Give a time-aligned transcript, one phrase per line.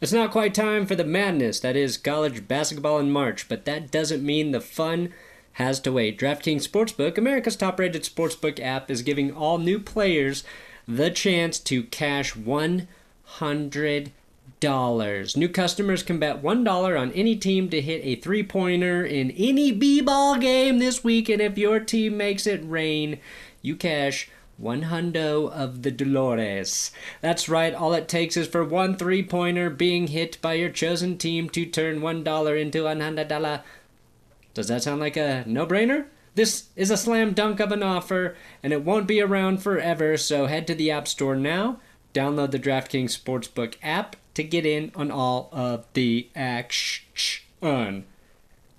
[0.00, 3.92] It's not quite time for the madness that is college basketball in March, but that
[3.92, 5.12] doesn't mean the fun
[5.52, 6.18] has to wait.
[6.18, 10.42] DraftKings Sportsbook, America's top rated sportsbook app, is giving all new players
[10.86, 14.10] the chance to cash $100.
[15.36, 19.70] New customers can bet $1 on any team to hit a three pointer in any
[19.70, 23.20] B ball game this week, and if your team makes it rain,
[23.62, 24.28] you cash
[24.64, 26.90] one hundo of the Dolores.
[27.20, 31.18] That's right, all it takes is for one three pointer being hit by your chosen
[31.18, 33.62] team to turn one dollar into one hundred dollar.
[34.54, 36.06] Does that sound like a no brainer?
[36.34, 40.46] This is a slam dunk of an offer, and it won't be around forever, so
[40.46, 41.78] head to the App Store now,
[42.12, 48.04] download the DraftKings Sportsbook app to get in on all of the action.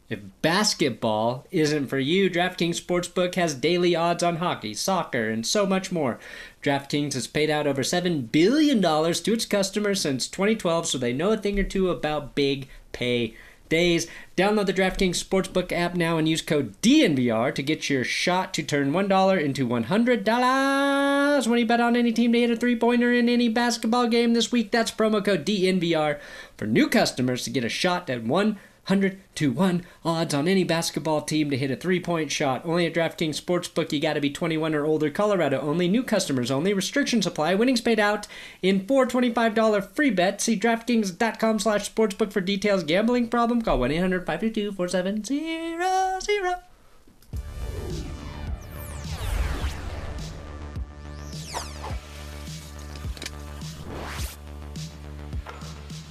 [0.08, 5.66] If basketball isn't for you, DraftKings Sportsbook has daily odds on hockey, soccer, and so
[5.66, 6.20] much more.
[6.62, 11.32] DraftKings has paid out over $7 billion to its customers since 2012, so they know
[11.32, 13.36] a thing or two about big pay
[13.68, 14.06] days.
[14.38, 18.62] Download the DraftKings Sportsbook app now and use code DNVR to get your shot to
[18.62, 23.12] turn $1 into $100 when you bet on any team to hit a three pointer
[23.12, 24.70] in any basketball game this week.
[24.70, 26.20] That's promo code DNVR
[26.58, 30.64] for new customers to get a shot at one 100 to 1 odds on any
[30.64, 32.64] basketball team to hit a three point shot.
[32.66, 35.10] Only at DraftKings Sportsbook, you gotta be 21 or older.
[35.10, 35.88] Colorado only.
[35.88, 36.72] New customers only.
[36.72, 37.56] Restrictions apply.
[37.56, 38.28] Winnings paid out
[38.62, 40.44] in four $25 free bets.
[40.44, 42.84] See DraftKings.com slash sportsbook for details.
[42.84, 43.64] Gambling problem?
[43.64, 46.75] Call 1 800 522 4700.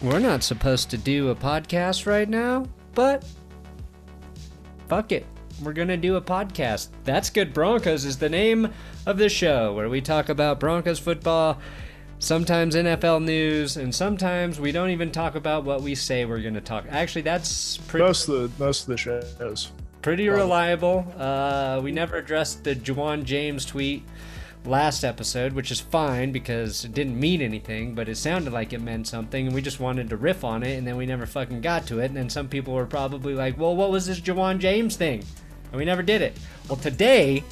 [0.05, 3.25] We're not supposed to do a podcast right now, but
[4.87, 5.25] fuck it.
[5.63, 6.89] We're going to do a podcast.
[7.05, 8.71] That's Good Broncos is the name
[9.07, 11.59] of the show where we talk about Broncos football,
[12.19, 16.53] sometimes NFL news, and sometimes we don't even talk about what we say we're going
[16.53, 16.85] to talk.
[16.91, 19.73] Actually, that's pretty most of the most of the shows.
[20.03, 21.07] Pretty reliable.
[21.17, 24.05] Uh, we never addressed the Ja'Wuan James tweet
[24.67, 28.81] last episode, which is fine because it didn't mean anything, but it sounded like it
[28.81, 31.61] meant something, and we just wanted to riff on it, and then we never fucking
[31.61, 32.07] got to it.
[32.07, 35.25] And then some people were probably like, well, what was this Ja'Wuan James thing?
[35.71, 36.39] And we never did it.
[36.69, 37.45] Well, today,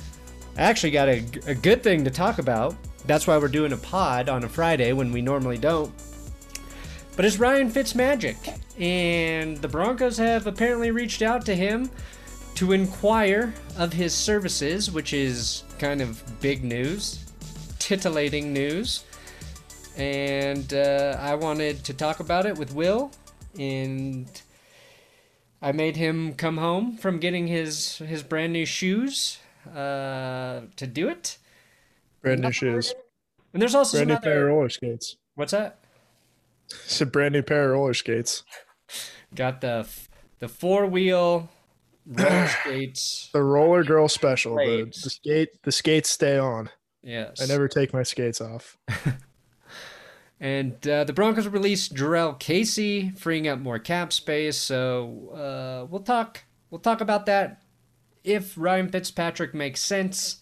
[0.56, 2.76] I actually got a, a good thing to talk about.
[3.06, 5.92] That's why we're doing a pod on a Friday when we normally don't.
[7.14, 11.90] But it's Ryan Fitzmagic, and the Broncos have apparently reached out to him
[12.54, 17.24] to inquire of his services, which is kind of big news,
[17.78, 19.04] titillating news.
[19.96, 23.10] And uh, I wanted to talk about it with Will,
[23.58, 24.26] and
[25.60, 29.38] I made him come home from getting his his brand new shoes
[29.74, 31.38] uh, to do it.
[32.22, 32.94] Brand new shoes.
[33.52, 34.22] And there's also brand new other...
[34.22, 35.16] pair of roller skates.
[35.34, 35.78] What's that?
[36.84, 38.44] It's a brand new pair of roller skates.
[39.34, 39.86] Got the
[40.38, 41.50] the four wheel
[42.06, 43.30] roller skates.
[43.32, 44.56] The roller girl special.
[44.56, 46.70] The, the skate the skates stay on.
[47.02, 47.40] Yes.
[47.42, 48.78] I never take my skates off.
[50.40, 54.56] and uh, the Broncos released Jurrell Casey, freeing up more cap space.
[54.56, 56.44] So uh, we'll talk.
[56.70, 57.62] We'll talk about that
[58.24, 60.38] if Ryan Fitzpatrick makes sense.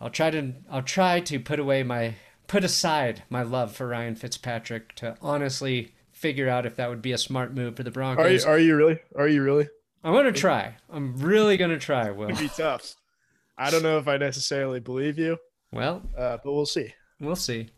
[0.00, 0.54] I'll try to.
[0.70, 2.14] I'll try to put away my
[2.48, 7.12] put aside my love for Ryan Fitzpatrick to honestly figure out if that would be
[7.12, 8.44] a smart move for the Broncos.
[8.44, 8.98] Are you, are you really?
[9.16, 9.68] Are you really?
[10.04, 10.74] I'm gonna try.
[10.90, 12.10] I'm really gonna try.
[12.10, 12.96] Will it'd be tough.
[13.56, 15.38] I don't know if I necessarily believe you.
[15.70, 16.94] Well, uh, but we'll see.
[17.20, 17.68] We'll see.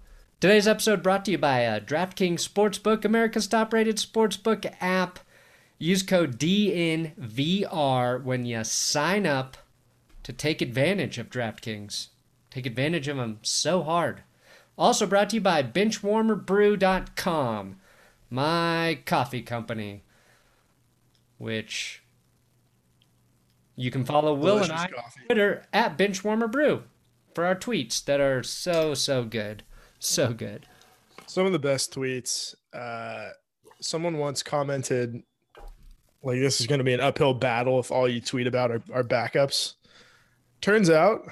[0.41, 5.19] Today's episode brought to you by uh, DraftKings Sportsbook, America's top-rated sportsbook app.
[5.79, 9.59] Use code DNVR when you sign up
[10.23, 12.07] to take advantage of DraftKings.
[12.51, 14.23] Take advantage of them so hard.
[14.79, 17.77] Also brought to you by BenchwarmerBrew.com,
[18.31, 20.03] my coffee company,
[21.39, 22.04] which
[23.77, 24.91] you can follow Will and I on
[25.27, 26.85] Twitter at Benchwarmer Brew
[27.35, 29.65] for our tweets that are so so good,
[29.99, 30.67] so good.
[31.27, 32.55] Some of the best tweets.
[32.73, 33.31] Uh,
[33.81, 35.23] someone once commented,
[36.23, 38.83] like this is going to be an uphill battle if all you tweet about are,
[38.93, 39.75] are backups.
[40.61, 41.23] Turns out,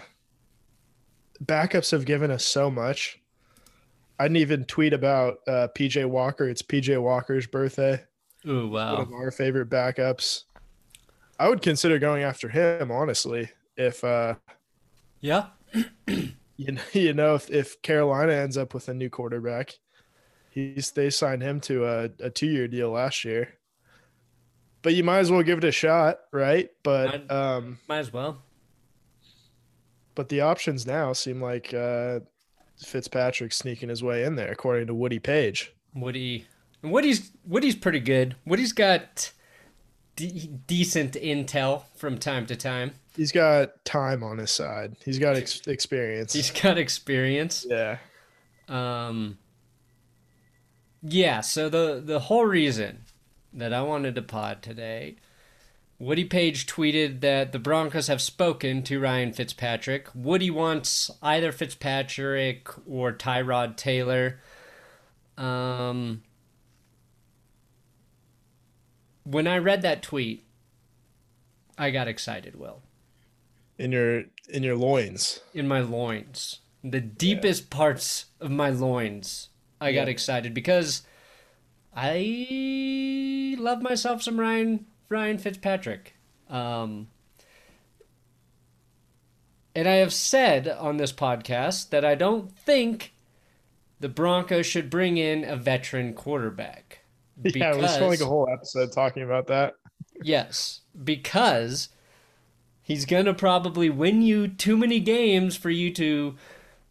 [1.45, 3.21] backups have given us so much.
[4.19, 6.49] I didn't even tweet about uh, PJ Walker.
[6.49, 8.05] It's PJ Walker's birthday.
[8.47, 8.95] Ooh, wow!
[8.95, 10.45] One of our favorite backups.
[11.39, 14.35] I would consider going after him, honestly, if uh,
[15.21, 15.47] Yeah.
[16.07, 19.75] you know, you know if, if Carolina ends up with a new quarterback.
[20.51, 23.55] He's they signed him to a, a two year deal last year.
[24.83, 26.69] But you might as well give it a shot, right?
[26.83, 28.43] But I'd- um Might as well.
[30.15, 32.21] but the options now seem like uh
[32.85, 35.73] Fitzpatrick sneaking his way in there, according to Woody Paige.
[35.95, 36.47] Woody.
[36.83, 38.37] Woody's Woody's pretty good.
[38.45, 39.31] Woody's got
[40.17, 42.93] de- decent intel from time to time.
[43.17, 44.97] He's got time on his side.
[45.05, 46.33] He's got ex- experience.
[46.33, 47.67] He's got experience.
[47.69, 47.99] yeah.
[48.69, 49.39] Um.
[51.03, 51.41] Yeah.
[51.41, 53.05] So the the whole reason
[53.53, 55.17] that I wanted to pod today,
[55.99, 60.09] Woody Paige tweeted that the Broncos have spoken to Ryan Fitzpatrick.
[60.15, 64.41] Woody wants either Fitzpatrick or Tyrod Taylor.
[65.37, 66.23] Um.
[69.25, 70.45] When I read that tweet,
[71.79, 72.57] I got excited.
[72.57, 72.83] Will
[73.79, 75.41] In your in your loins.
[75.55, 79.49] in my loins, the deepest parts of my loins.
[79.81, 81.03] I got excited because
[81.95, 86.15] I love myself some Ryan Ryan Fitzpatrick.
[86.49, 87.09] Um,
[89.75, 93.15] and I have said on this podcast that I don't think
[94.01, 96.82] the Broncos should bring in a veteran quarterback.
[97.55, 99.75] Yeah, we spent like a whole episode talking about that.
[100.23, 101.89] Yes, because
[102.83, 106.37] he's going to probably win you too many games for you to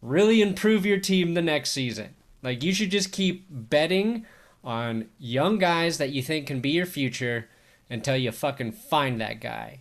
[0.00, 2.14] really improve your team the next season.
[2.42, 4.26] Like, you should just keep betting
[4.64, 7.48] on young guys that you think can be your future
[7.88, 9.80] until you fucking find that guy.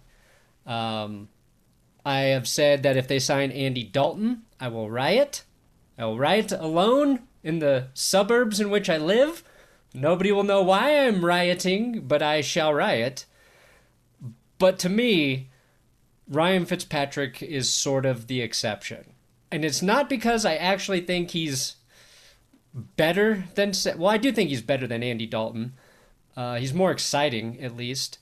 [0.65, 1.29] Um,
[2.05, 5.43] I have said that if they sign Andy Dalton, I will riot.
[5.97, 9.43] I will riot alone in the suburbs in which I live.
[9.93, 13.25] Nobody will know why I'm rioting, but I shall riot.
[14.57, 15.49] But to me,
[16.29, 19.13] Ryan Fitzpatrick is sort of the exception.
[19.51, 21.75] And it's not because I actually think he's
[22.73, 23.73] better than.
[23.97, 25.73] Well, I do think he's better than Andy Dalton.
[26.37, 28.17] Uh, he's more exciting, at least.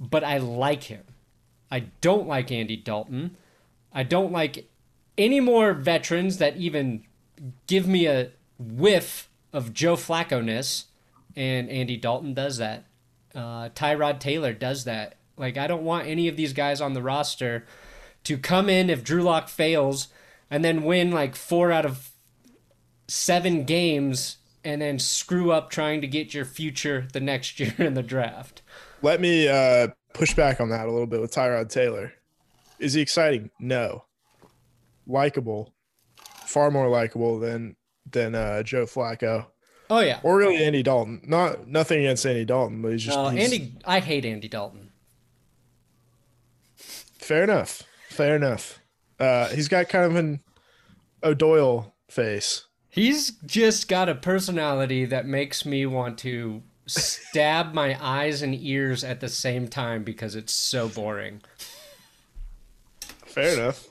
[0.00, 1.04] But I like him.
[1.70, 3.36] I don't like Andy Dalton.
[3.92, 4.68] I don't like
[5.18, 7.04] any more veterans that even
[7.66, 10.86] give me a whiff of Joe Flacco ness.
[11.34, 12.86] And Andy Dalton does that.
[13.34, 15.16] Uh, Tyrod Taylor does that.
[15.36, 17.66] Like, I don't want any of these guys on the roster
[18.24, 20.08] to come in if Drew Lock fails
[20.50, 22.10] and then win like four out of
[23.06, 27.94] seven games and then screw up trying to get your future the next year in
[27.94, 28.62] the draft.
[29.02, 32.12] Let me uh, push back on that a little bit with Tyrod Taylor.
[32.78, 33.50] Is he exciting?
[33.60, 34.04] No.
[35.06, 35.72] Likable,
[36.46, 37.76] far more likable than
[38.10, 39.46] than uh, Joe Flacco
[39.90, 40.20] Oh yeah.
[40.22, 41.20] or really Andy Dalton.
[41.24, 44.90] Not nothing against Andy Dalton, but he's just No, he's- Andy I hate Andy Dalton.
[46.76, 47.82] Fair enough.
[48.08, 48.80] Fair enough.
[49.18, 50.40] Uh, he's got kind of an
[51.22, 52.64] O'Doyle face.
[52.88, 59.02] He's just got a personality that makes me want to stab my eyes and ears
[59.04, 61.42] at the same time because it's so boring.
[63.26, 63.86] Fair enough.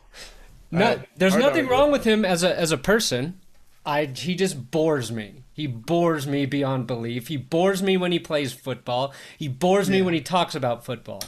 [0.72, 3.40] No, Uh, there's nothing wrong with him as a as a person.
[3.86, 5.44] I he just bores me.
[5.54, 7.28] He bores me beyond belief.
[7.28, 9.14] He bores me when he plays football.
[9.38, 11.24] He bores me when he talks about football.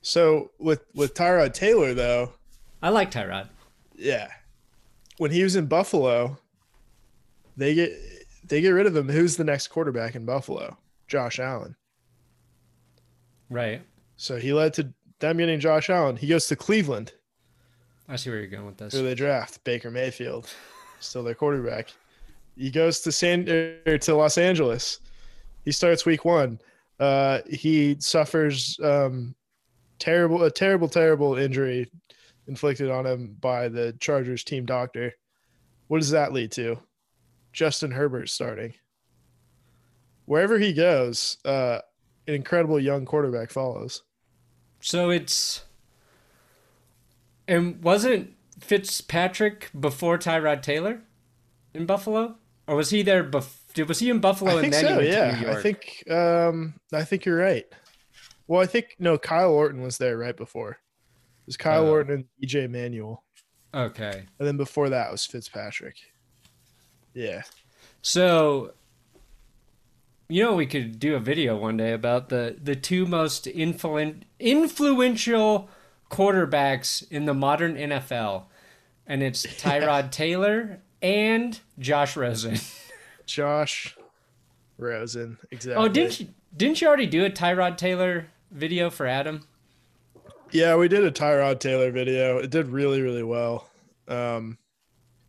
[0.00, 2.32] So with with Tyrod Taylor though,
[2.82, 3.48] I like Tyrod.
[3.96, 4.28] yeah,
[5.18, 6.38] when he was in Buffalo,
[7.56, 7.92] they get
[8.46, 9.08] they get rid of him.
[9.08, 10.78] Who's the next quarterback in Buffalo?
[11.08, 11.76] Josh Allen.
[13.50, 13.82] Right.
[14.16, 16.16] So he led to them getting Josh Allen.
[16.16, 17.12] He goes to Cleveland,
[18.08, 18.92] I see where you're going with this.
[18.94, 20.48] who they draft Baker Mayfield,
[21.02, 21.92] still their quarterback.
[22.56, 25.00] He goes to San er, to Los Angeles.
[25.64, 26.60] He starts week one.
[27.00, 29.34] Uh, he suffers um,
[29.98, 31.90] terrible a terrible terrible injury
[32.46, 35.12] inflicted on him by the Chargers team doctor.
[35.88, 36.78] What does that lead to?
[37.52, 38.74] Justin Herbert starting.
[40.26, 41.78] Wherever he goes, uh,
[42.26, 44.02] an incredible young quarterback follows.
[44.80, 45.62] So it's
[47.48, 51.02] and wasn't Fitzpatrick before Tyrod Taylor
[51.74, 53.24] in Buffalo, or was he there?
[53.24, 54.88] Bef- was he in Buffalo I and think then so.
[54.88, 55.58] he went to Yeah, New York?
[55.58, 57.66] I think um, I think you're right.
[58.46, 60.70] Well, I think no, Kyle Orton was there right before.
[60.72, 61.90] It was Kyle Oh.
[61.90, 63.24] Orton and EJ Manuel,
[63.74, 64.24] Okay.
[64.38, 65.96] and then before that was Fitzpatrick.
[67.14, 67.42] Yeah,
[68.00, 68.72] So,
[70.28, 74.22] you know, we could do a video one day about the the two most influen-
[74.38, 75.68] influential
[76.10, 78.44] quarterbacks in the modern NFL,
[79.06, 82.58] and it's Tyrod Taylor and Josh Rosen.
[83.26, 83.96] Josh
[84.78, 85.84] Rosen, exactly.
[85.84, 89.46] Oh, didn't you didn't you already do a Tyrod Taylor video for Adam?
[90.50, 92.38] Yeah, we did a Tyrod Taylor video.
[92.38, 93.68] It did really, really well.
[94.06, 94.58] Um,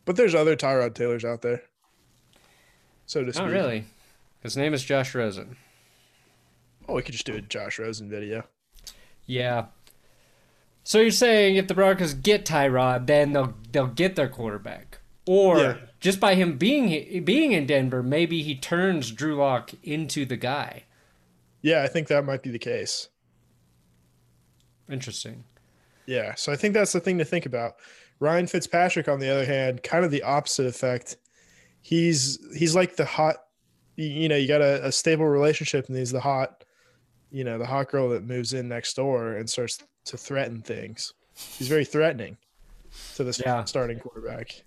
[0.04, 1.62] but there's other Tyrod Taylors out there.
[3.06, 3.44] So to speak.
[3.44, 3.86] Oh, really?
[4.42, 5.56] His name is Josh Rosen.
[6.86, 8.44] Oh, we could just do a Josh Rosen video.
[9.26, 9.66] Yeah.
[10.84, 15.58] So you're saying if the Broncos get Tyrod, then they'll they'll get their quarterback, or
[15.58, 15.76] Yeah.
[15.98, 20.84] just by him being being in Denver, maybe he turns Drew Lock into the guy.
[21.62, 23.08] Yeah, I think that might be the case.
[24.90, 25.44] Interesting.
[26.06, 27.76] Yeah, so I think that's the thing to think about.
[28.20, 31.16] Ryan Fitzpatrick, on the other hand, kind of the opposite effect.
[31.80, 33.36] He's he's like the hot,
[33.96, 36.64] you- you know, you got a, a stable relationship, and he's the hot,
[37.34, 41.12] you know, the hot girl that moves in next door and starts to threaten things.
[41.34, 42.36] He's very threatening
[43.16, 43.64] to the Yeah.
[43.64, 44.62] starting quarterback.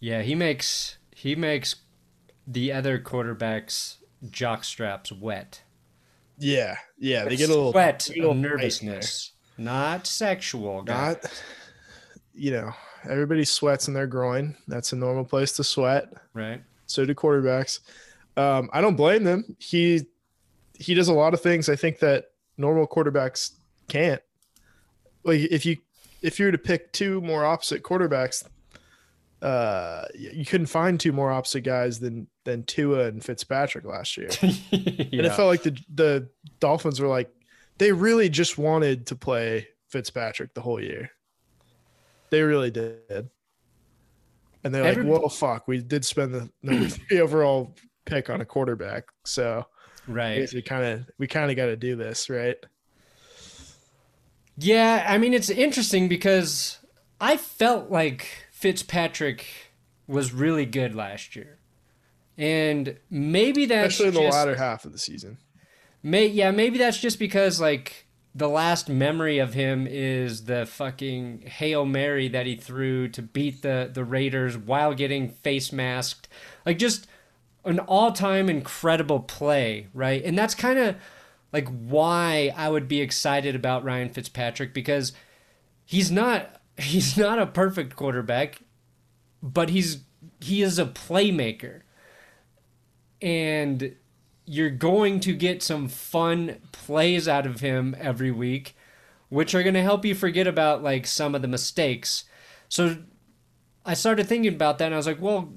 [0.00, 1.76] Yeah, he makes he makes
[2.46, 3.98] the other quarterbacks
[4.30, 5.62] jock straps wet.
[6.38, 10.82] Yeah, yeah, they get a little sweat they get a little tight nervousness, not sexual.
[10.82, 11.16] guys.
[11.22, 11.42] Not,
[12.34, 12.72] you know,
[13.08, 14.56] everybody sweats in their groin.
[14.66, 16.12] That's a normal place to sweat.
[16.32, 16.60] right.
[16.86, 17.78] so do quarterbacks.
[18.36, 19.56] Um, I don't blame them.
[19.60, 20.04] He
[20.74, 22.26] he does a lot of things I think that
[22.56, 23.52] normal quarterbacks
[23.88, 24.22] can't.
[25.24, 25.78] Like if you
[26.22, 28.44] if you were to pick two more opposite quarterbacks,
[29.42, 34.28] uh, you couldn't find two more opposite guys than than Tua and Fitzpatrick last year.
[34.72, 36.28] And it felt like the the
[36.60, 37.30] Dolphins were like
[37.78, 41.10] they really just wanted to play Fitzpatrick the whole year.
[42.30, 43.30] They really did.
[44.64, 47.74] And they're Every- like, well, fuck, we did spend the number three overall
[48.06, 49.04] pick on a quarterback.
[49.24, 49.66] So
[50.06, 50.50] right.
[50.52, 52.56] we kind of we kind of got to do this, right?
[54.56, 56.78] Yeah, I mean it's interesting because
[57.20, 59.46] I felt like Fitzpatrick
[60.06, 61.58] was really good last year.
[62.36, 65.38] And maybe that's Especially in the just, latter half of the season.
[66.02, 71.42] May yeah, maybe that's just because like the last memory of him is the fucking
[71.46, 76.28] Hail Mary that he threw to beat the the Raiders while getting face masked.
[76.66, 77.06] Like just
[77.64, 80.22] an all-time incredible play, right?
[80.24, 80.96] And that's kind of
[81.52, 85.12] like why I would be excited about Ryan Fitzpatrick because
[85.84, 88.60] he's not he's not a perfect quarterback,
[89.42, 90.00] but he's
[90.40, 91.82] he is a playmaker.
[93.22, 93.96] And
[94.46, 98.76] you're going to get some fun plays out of him every week,
[99.30, 102.24] which are going to help you forget about like some of the mistakes.
[102.68, 102.98] So
[103.86, 105.54] I started thinking about that and I was like, well,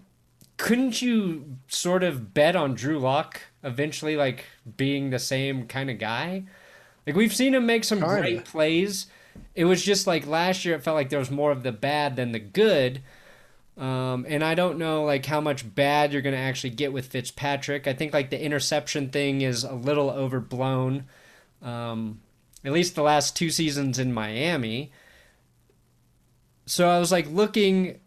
[0.58, 4.46] couldn't you sort of bet on Drew Lock eventually like
[4.76, 6.44] being the same kind of guy?
[7.06, 9.08] Like we've seen him make some great plays.
[9.56, 12.16] It was just like last year it felt like there was more of the bad
[12.16, 13.02] than the good.
[13.78, 17.88] Um, and I don't know like how much bad you're gonna actually get with Fitzpatrick.
[17.88, 21.06] I think like the interception thing is a little overblown.
[21.62, 22.20] Um,
[22.66, 24.92] at least the last two seasons in Miami.
[26.66, 28.00] So I was like looking,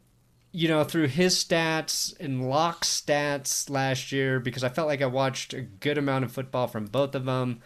[0.52, 5.06] you know, through his stats and Lock's stats last year because I felt like I
[5.06, 7.60] watched a good amount of football from both of them.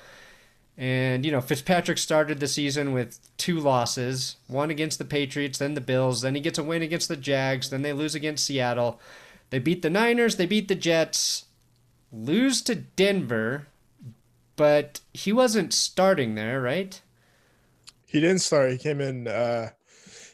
[0.77, 5.75] And, you know, Fitzpatrick started the season with two losses one against the Patriots, then
[5.75, 6.21] the Bills.
[6.21, 7.71] Then he gets a win against the Jags.
[7.71, 9.01] Then they lose against Seattle.
[9.51, 10.37] They beat the Niners.
[10.37, 11.45] They beat the Jets.
[12.13, 13.69] Lose to Denver.
[14.57, 17.01] But he wasn't starting there, right?
[18.05, 18.73] He didn't start.
[18.73, 19.71] He came in uh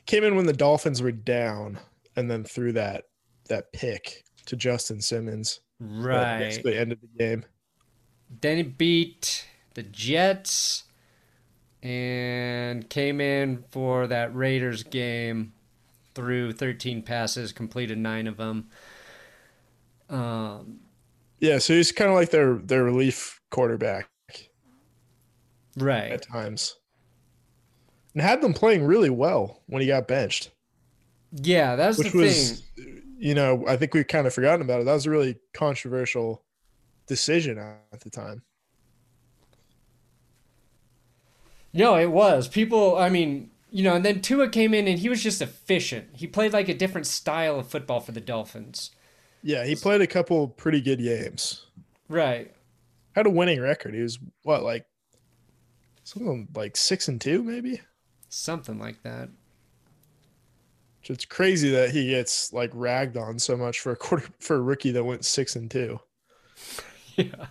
[0.07, 1.79] came in when the Dolphins were down
[2.21, 3.05] and then threw that
[3.49, 5.61] that pick to Justin Simmons.
[5.81, 6.15] Right.
[6.15, 6.39] that Right.
[6.39, 7.45] Basically ended the game.
[8.41, 10.85] Then he beat the Jets
[11.83, 15.53] and came in for that Raiders game.
[16.15, 18.69] Threw 13 passes, completed nine of them.
[20.09, 20.81] Um,
[21.39, 24.09] Yeah, so he's kind of like their their relief quarterback
[25.77, 26.13] right.
[26.13, 26.77] at times.
[28.13, 30.51] And had them playing really well when he got benched,
[31.33, 33.03] Yeah, that's which the was thing.
[33.19, 34.85] you know, I think we've kind of forgotten about it.
[34.85, 36.43] That was a really controversial
[37.07, 38.43] decision at the time.
[41.73, 42.49] No, it was.
[42.49, 46.09] People, I mean, you know, and then Tua came in and he was just efficient.
[46.15, 48.91] He played like a different style of football for the Dolphins.
[49.43, 51.65] Yeah, he played a couple pretty good games.
[52.09, 52.53] Right.
[53.15, 53.95] Had a winning record.
[53.95, 54.87] He was what like
[56.03, 57.81] something like six and two, maybe.
[58.29, 59.29] Something like that.
[61.11, 64.61] It's crazy that he gets like ragged on so much for a quarter for a
[64.61, 66.01] rookie that went six and two.
[67.17, 67.47] Yeah.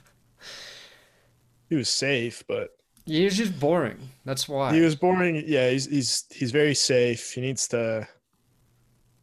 [1.70, 2.70] He was safe, but
[3.06, 3.98] He was just boring.
[4.26, 4.74] That's why.
[4.74, 5.44] he was boring.
[5.46, 7.32] Yeah, he's he's he's very safe.
[7.34, 8.08] He needs to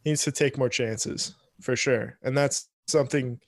[0.03, 1.35] he needs to take more chances.
[1.61, 2.17] for sure.
[2.23, 3.39] And that's something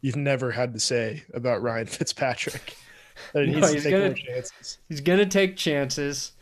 [0.00, 2.76] you've never had to say about Ryan Fitzpatrick.
[3.32, 4.78] That he No, to he's take gonna- more chances.
[4.88, 6.32] He's gonna take chances.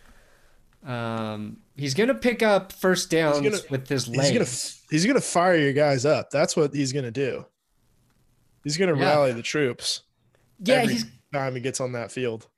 [0.84, 4.30] Um, he's gonna pick up first downs gonna- with his He's legs.
[4.32, 6.30] gonna he's gonna fire your guys up.
[6.30, 7.46] That's what he's gonna do.
[8.64, 9.04] He's gonna Yeah.
[9.04, 10.02] rally the troops
[10.58, 11.04] yeah, every he's.
[11.32, 12.48] time he gets on that field.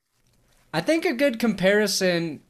[0.72, 2.42] I think a good comparison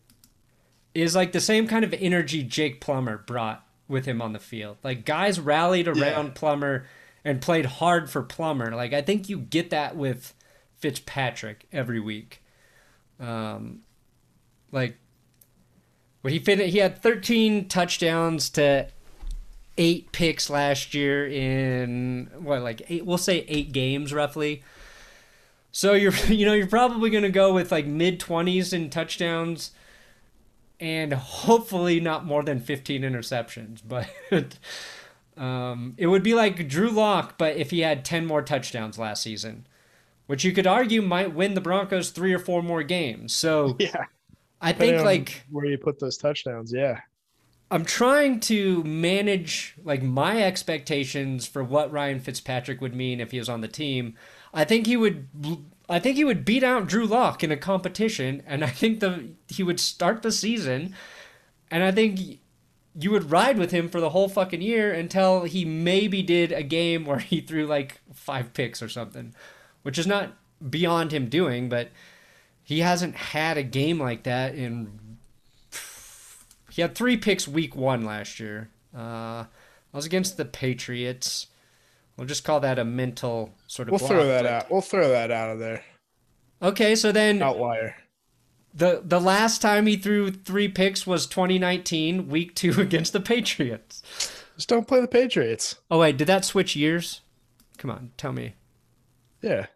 [0.94, 4.76] is like the same kind of energy Jake Plummer brought with him on the field.
[4.82, 6.32] Like guys rallied around Yeah.
[6.34, 6.86] Plummer
[7.24, 8.74] and played hard for Plummer.
[8.74, 10.34] Like I think you get that with
[10.78, 12.42] Fitzpatrick every week.
[13.20, 13.80] Um,
[14.72, 14.96] like
[16.22, 18.88] when he fin- he had 13 touchdowns to
[19.76, 24.62] eight picks last year in what like eight we'll say eight games roughly.
[25.70, 29.70] So you're you know you're probably going to go with like mid 20s in touchdowns
[30.80, 34.58] and hopefully not more than 15 interceptions, but
[35.36, 39.22] um, it would be like Drew Lock but if he had 10 more touchdowns last
[39.22, 39.66] season,
[40.26, 43.32] which you could argue might win the Broncos 3 or 4 more games.
[43.32, 44.06] So Yeah.
[44.60, 47.00] I Depending think like where you put those touchdowns, yeah.
[47.70, 53.38] I'm trying to manage like my expectations for what Ryan Fitzpatrick would mean if he
[53.38, 54.14] was on the team.
[54.54, 55.28] I think he would
[55.88, 59.30] I think he would beat out Drew Lock in a competition and I think the
[59.48, 60.94] he would start the season
[61.70, 62.40] and I think
[62.98, 66.62] you would ride with him for the whole fucking year until he maybe did a
[66.62, 69.34] game where he threw like five picks or something,
[69.82, 70.32] which is not
[70.68, 71.90] beyond him doing, but
[72.68, 75.16] he hasn't had a game like that in
[76.70, 78.68] he had three picks week one last year.
[78.94, 79.46] Uh, I
[79.94, 81.46] was against the Patriots.
[82.18, 83.92] We'll just call that a mental sort of.
[83.92, 84.70] We'll throw that out.
[84.70, 85.82] We'll throw that out of there.
[86.60, 87.96] Okay, so then Outlier.
[88.74, 94.02] the the last time he threw three picks was 2019, week two against the Patriots.
[94.56, 95.76] Just don't play the Patriots.
[95.90, 97.22] Oh wait, did that switch years?
[97.78, 98.56] Come on, tell me.
[99.40, 99.68] Yeah.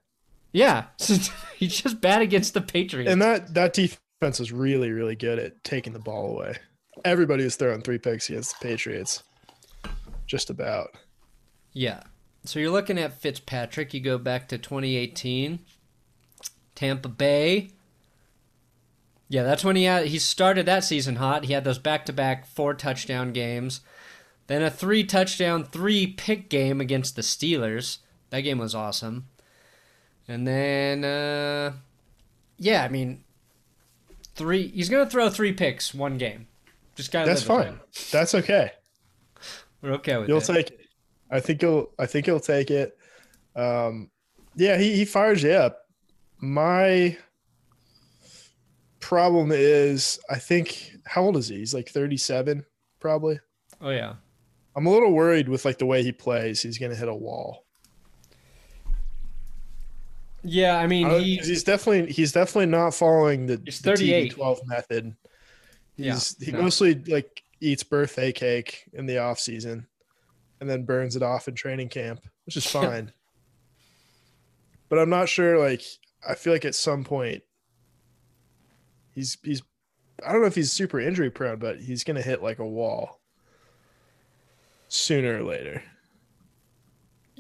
[0.53, 0.85] Yeah,
[1.57, 3.11] he's just bad against the Patriots.
[3.11, 6.57] And that that defense was really, really good at taking the ball away.
[7.05, 9.23] Everybody was throwing three picks against the Patriots.
[10.27, 10.91] Just about.
[11.73, 12.03] Yeah.
[12.45, 13.95] So you're looking at Fitzpatrick.
[13.95, 15.61] You go back to 2018,
[16.75, 17.71] Tampa Bay.
[19.29, 21.47] Yeah, that's when he had he started that season hot.
[21.47, 23.81] He had those back-to-back four touchdown games,
[24.47, 27.99] then a three touchdown, three pick game against the Steelers.
[28.29, 29.29] That game was awesome.
[30.29, 31.73] And then, uh,
[32.59, 33.25] yeah, I mean,
[34.35, 34.69] three.
[34.69, 36.47] He's gonna throw three picks one game.
[36.95, 37.29] Just gotta.
[37.29, 37.81] That's fine.
[38.11, 38.73] That's okay.
[39.83, 40.29] We're okay with it.
[40.29, 40.45] You'll it.
[40.45, 40.81] take it.
[41.31, 42.97] I think he'll I think he'll take it.
[43.57, 44.11] Um
[44.55, 45.87] yeah, he, he fires you up.
[46.39, 47.17] My
[49.01, 51.57] problem is I think how old is he?
[51.57, 52.65] He's like 37,
[53.01, 53.41] probably.
[53.81, 54.15] oh yeah.
[54.77, 56.63] I'm a little worried with like the way he plays.
[56.63, 57.65] He's gonna hit a wall.
[60.45, 64.33] Yeah, I mean, I don't- he's definitely he's definitely not following the, He's the 38.
[64.35, 65.17] TB12 method.
[65.97, 66.63] Yeah, He's he no.
[66.63, 69.87] mostly like eats birthday cake in the off season
[70.61, 73.13] and then burns it off in training camp, which is fine.
[74.89, 75.83] but I'm not sure like
[76.29, 77.43] I feel like at some point
[79.15, 79.63] he's he's
[80.27, 83.21] I don't know if he's super injury prone, but he's gonna hit like a wall
[84.89, 85.83] sooner or later.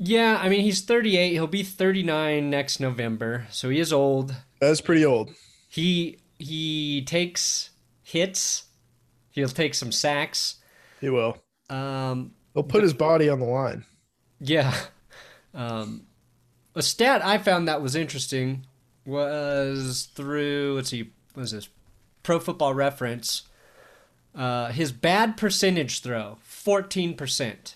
[0.04, 1.32] Yeah, I mean, he's 38.
[1.32, 4.34] He'll be 39 next November, so he is old.
[4.60, 5.30] That's pretty old.
[5.68, 7.70] He he takes
[8.02, 8.64] hits.
[9.30, 10.56] He'll take some sacks.
[11.00, 11.38] He will.
[11.70, 13.84] Um, He'll put his body on the line.
[14.40, 14.74] yeah.
[15.54, 16.06] Um,
[16.74, 18.64] a stat I found that was interesting
[19.04, 21.68] was through let's see, what is this?
[22.22, 23.42] Pro Football Reference.
[24.34, 27.74] Uh, his bad percentage throw, 14%.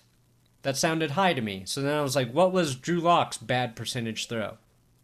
[0.66, 1.62] That sounded high to me.
[1.64, 4.56] So then I was like, what was Drew Lock's bad percentage throw?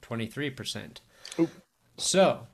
[0.03, 0.97] 23%.
[1.39, 1.51] Oop.
[1.97, 2.49] So,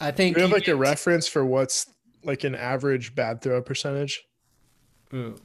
[0.00, 0.34] I think.
[0.34, 1.88] Do you have like a reference for what's
[2.24, 4.26] like an average bad throw percentage?
[5.14, 5.38] Ooh,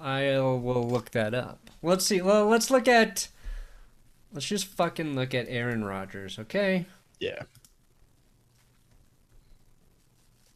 [0.00, 1.68] I will look that up.
[1.82, 2.22] Let's see.
[2.22, 3.28] Well, let's look at.
[4.32, 6.86] Let's just fucking look at Aaron Rodgers, okay?
[7.20, 7.42] Yeah.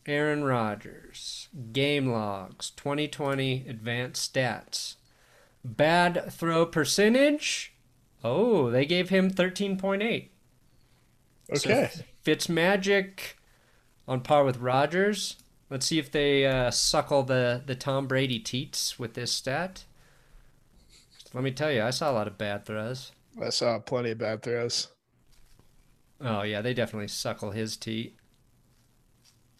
[0.06, 4.94] Aaron Rodgers, game logs, 2020 advanced stats.
[5.64, 7.74] Bad throw percentage.
[8.24, 10.28] Oh, they gave him 13.8.
[11.50, 11.90] Okay.
[11.92, 12.02] So.
[12.24, 13.34] Fitzmagic
[14.06, 15.36] on par with Rodgers.
[15.70, 19.84] Let's see if they uh, suckle the, the Tom Brady teats with this stat.
[21.34, 23.12] Let me tell you, I saw a lot of bad throws.
[23.42, 24.88] I saw plenty of bad throws.
[26.20, 28.16] Oh yeah, they definitely suckle his teat.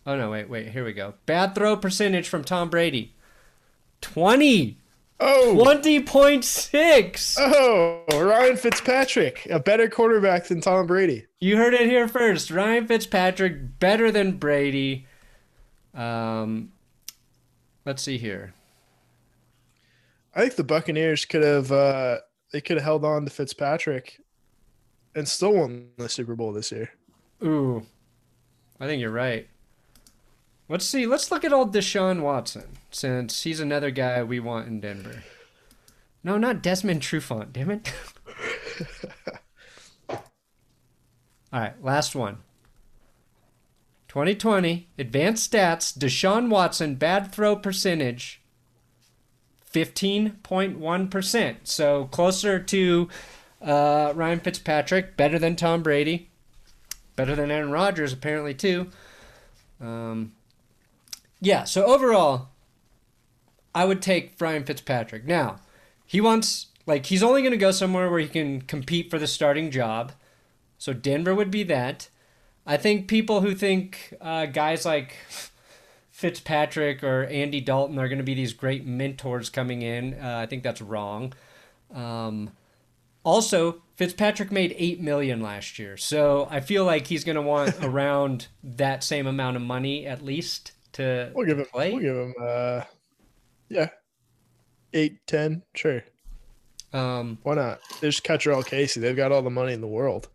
[0.06, 1.14] Oh no, wait, wait, here we go.
[1.26, 3.14] Bad throw percentage from Tom Brady.
[4.00, 4.78] 20.
[5.20, 7.36] Oh, 20.6.
[7.40, 11.26] oh, Ryan Fitzpatrick, a better quarterback than Tom Brady.
[11.40, 12.50] You heard it here first.
[12.50, 15.06] Ryan Fitzpatrick better than Brady.
[15.92, 16.70] Um,
[17.84, 18.54] let's see here.
[20.34, 22.18] I think the Buccaneers could have uh,
[22.52, 24.20] they could have held on to Fitzpatrick
[25.16, 26.90] and still won the Super Bowl this year.
[27.42, 27.84] Ooh,
[28.78, 29.48] I think you're right.
[30.68, 31.06] Let's see.
[31.06, 35.22] Let's look at old Deshaun Watson, since he's another guy we want in Denver.
[36.22, 37.52] No, not Desmond Trufant.
[37.52, 37.92] Damn it.
[41.50, 42.38] All right, last one.
[44.08, 45.96] 2020 advanced stats.
[45.96, 48.42] Deshaun Watson bad throw percentage.
[49.72, 51.56] 15.1%.
[51.64, 53.08] So closer to
[53.62, 56.30] uh, Ryan Fitzpatrick, better than Tom Brady,
[57.16, 58.88] better than Aaron Rodgers, apparently, too.
[59.80, 60.32] Um,
[61.40, 62.48] yeah, so overall,
[63.74, 65.24] I would take Ryan Fitzpatrick.
[65.24, 65.60] Now,
[66.04, 69.26] he wants, like, he's only going to go somewhere where he can compete for the
[69.26, 70.12] starting job.
[70.78, 72.08] So Denver would be that.
[72.66, 75.14] I think people who think uh, guys like
[76.10, 80.46] Fitzpatrick or Andy Dalton are going to be these great mentors coming in, uh, I
[80.46, 81.32] think that's wrong.
[81.94, 82.50] Um,
[83.24, 87.76] also, Fitzpatrick made eight million last year, so I feel like he's going to want
[87.82, 91.66] around that same amount of money at least to We'll give him.
[91.66, 91.92] play.
[91.92, 92.34] We'll give him.
[92.40, 92.82] Uh,
[93.68, 93.88] yeah,
[94.92, 96.04] eight, ten, sure.
[96.92, 97.80] Um, Why not?
[98.00, 99.00] There's Cutterell Casey.
[99.00, 100.28] They've got all the money in the world.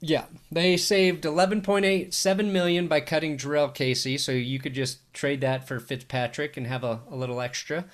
[0.00, 4.74] yeah, they saved eleven point eight seven million by cutting Jurrell Casey, so you could
[4.74, 7.86] just trade that for Fitzpatrick and have a, a little extra.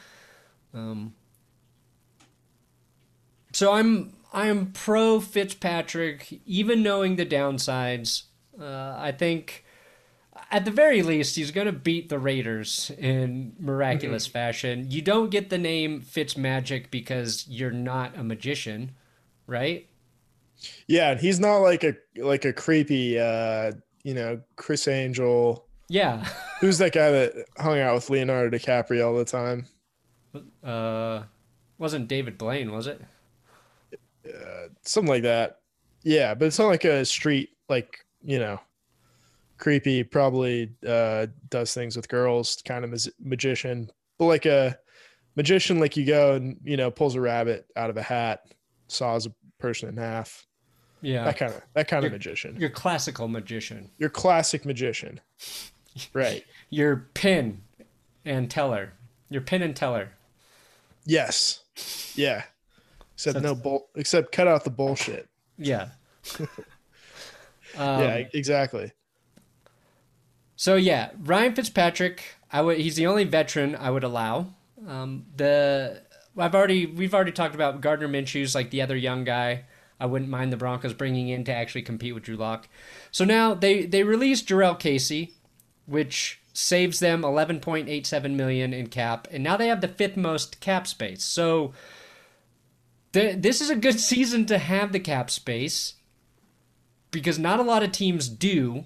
[0.75, 1.14] Um,
[3.53, 8.25] so I'm I'm pro Fitzpatrick, even knowing the downsides.
[8.61, 9.64] Uh, I think
[10.51, 14.91] at the very least he's going to beat the Raiders in miraculous fashion.
[14.91, 18.93] You don't get the name Fitzmagic because you're not a magician,
[19.47, 19.89] right?
[20.87, 25.67] Yeah, and he's not like a like a creepy, uh, you know, Criss Angel.
[25.89, 26.27] Yeah.
[26.61, 29.67] Who's that guy that hung out with Leonardo DiCaprio all the time?
[30.63, 31.23] Uh,
[31.79, 33.01] wasn't David Blaine, was it?
[34.83, 35.61] Something like that.
[36.03, 38.61] Yeah, but it's not like a street like you know,
[39.61, 40.03] creepy.
[40.03, 44.77] Probably uh, does things with girls, kind of magician, but like a
[45.37, 48.46] magician, like you go and you know pulls a rabbit out of a hat,
[48.88, 50.46] saws a person in half.
[51.03, 51.25] Yeah.
[51.25, 52.57] That kind of that kind of magician.
[52.57, 53.90] Your classical magician.
[53.99, 55.20] Your classic magician.
[56.12, 56.44] Right.
[56.70, 57.62] Your Penn
[58.25, 58.92] and Teller.
[59.29, 60.12] Your Penn and Teller.
[61.05, 61.64] Yes.
[62.14, 62.44] Yeah.
[63.14, 63.88] Except So no bull.
[63.96, 65.29] Except cut out the bullshit.
[65.59, 65.88] Yeah.
[66.38, 66.49] um,
[67.77, 68.23] yeah.
[68.33, 68.92] Exactly.
[70.61, 72.37] So yeah, Ryan Fitzpatrick.
[72.53, 72.77] I would.
[72.77, 74.49] He's the only veteran I would allow.
[74.87, 76.03] Um, the
[76.37, 79.64] I've already we've already talked about Gardner Minshew's like the other young guy.
[79.99, 82.68] I wouldn't mind the Broncos bringing in to actually compete with Drew Lock.
[83.11, 85.33] So now they they released Jurrell Casey,
[85.87, 90.87] which saves them 11.87 million in cap, and now they have the fifth most cap
[90.87, 91.25] space.
[91.25, 91.73] So
[93.14, 95.94] th- this is a good season to have the cap space
[97.11, 98.85] because not a lot of teams do.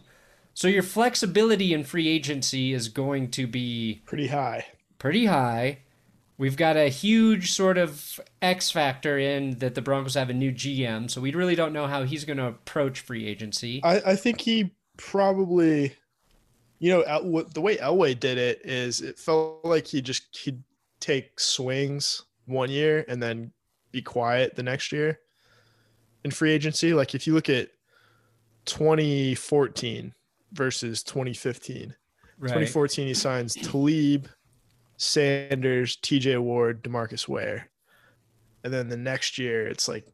[0.54, 4.66] So your flexibility in free agency is going to be Pretty high.
[4.98, 5.78] pretty high.
[6.38, 10.50] We've got a huge sort of X factor in that the Broncos have a new
[10.52, 13.80] GM, so we really don't know how he's going to approach free agency.
[13.84, 15.94] I, I think he probably,
[16.80, 20.36] you know, El- what- the way Elway did it is it felt like he just
[20.38, 20.62] he'd
[20.98, 23.52] take swings one year and then
[23.92, 25.20] be quiet the next year
[26.24, 26.94] in free agency.
[26.94, 27.68] Like if you look at
[28.64, 30.12] 2014
[30.54, 31.94] versus 2015,
[32.38, 32.48] Right.
[32.48, 34.28] 2014 he signs Talib,
[34.96, 37.70] Sanders, TJ Ward, Demarcus Ware.
[38.64, 40.06] And then the next year it's like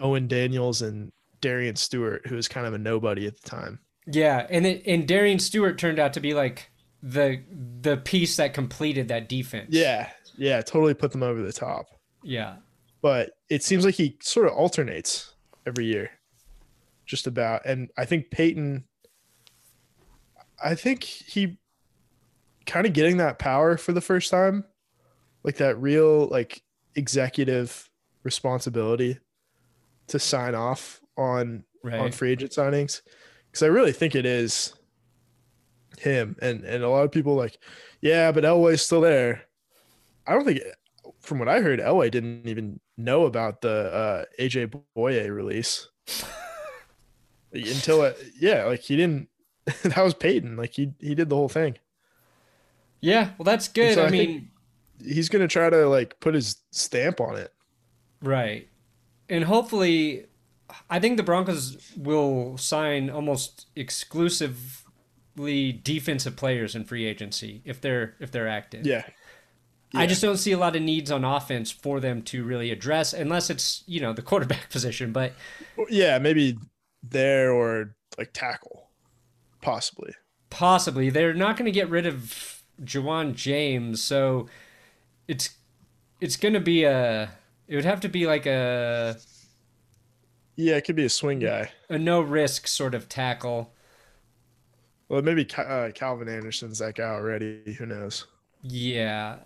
[0.00, 1.10] Owen Daniels and
[1.40, 3.80] Darian Stewart, who was kind of a nobody at the time.
[4.06, 6.70] Yeah, and it, and Darian Stewart turned out to be like
[7.02, 7.42] the
[7.80, 9.68] the piece that completed that defense.
[9.70, 11.88] Yeah, yeah, totally put them over the top.
[12.22, 12.56] Yeah.
[13.02, 15.34] But it seems like he sort of alternates
[15.66, 16.10] every year,
[17.06, 17.64] just about.
[17.64, 18.84] And I think Peyton,
[20.62, 21.58] I think he
[22.66, 24.64] kind of getting that power for the first time,
[25.42, 26.62] like that real like
[26.94, 27.88] executive
[28.22, 29.18] responsibility
[30.08, 33.02] to sign off on on free agent signings.
[33.46, 34.74] Because I really think it is
[35.98, 36.36] him.
[36.42, 37.58] And and a lot of people like
[38.00, 39.42] yeah but Elway's still there.
[40.26, 40.60] I don't think
[41.20, 45.88] from what I heard Elway didn't even know about the uh AJ Bouye release.
[47.52, 49.28] Until it, yeah like he didn't
[49.82, 51.78] that was Peyton like he he did the whole thing
[53.00, 53.94] Yeah, well that's good.
[53.94, 54.50] so I I mean,
[55.04, 57.52] he's gonna try to like put his stamp on it.
[58.20, 58.68] Right.
[59.28, 60.26] And hopefully
[60.90, 68.14] I think the Broncos will sign almost exclusively defensive players in free agency if they're
[68.20, 68.86] if they're active.
[68.86, 69.04] Yeah.
[69.94, 73.14] I just don't see a lot of needs on offense for them to really address
[73.14, 75.32] unless it's, you know, the quarterback position, but
[75.88, 76.58] Yeah, maybe
[77.02, 78.87] there or like tackle,
[79.60, 80.12] possibly.
[80.50, 84.48] possibly they're not going to get rid of Ja'Wuan James, so
[85.26, 85.50] it's
[86.20, 87.30] it's going to be a
[87.66, 89.16] it would have to be like a
[90.56, 91.70] Yeah, it could be a swing guy.
[91.88, 93.72] a no risk sort of tackle.
[95.08, 97.74] Well, maybe uh, Calvin Anderson's that guy already.
[97.78, 98.26] Who knows?
[98.62, 99.38] Yeah.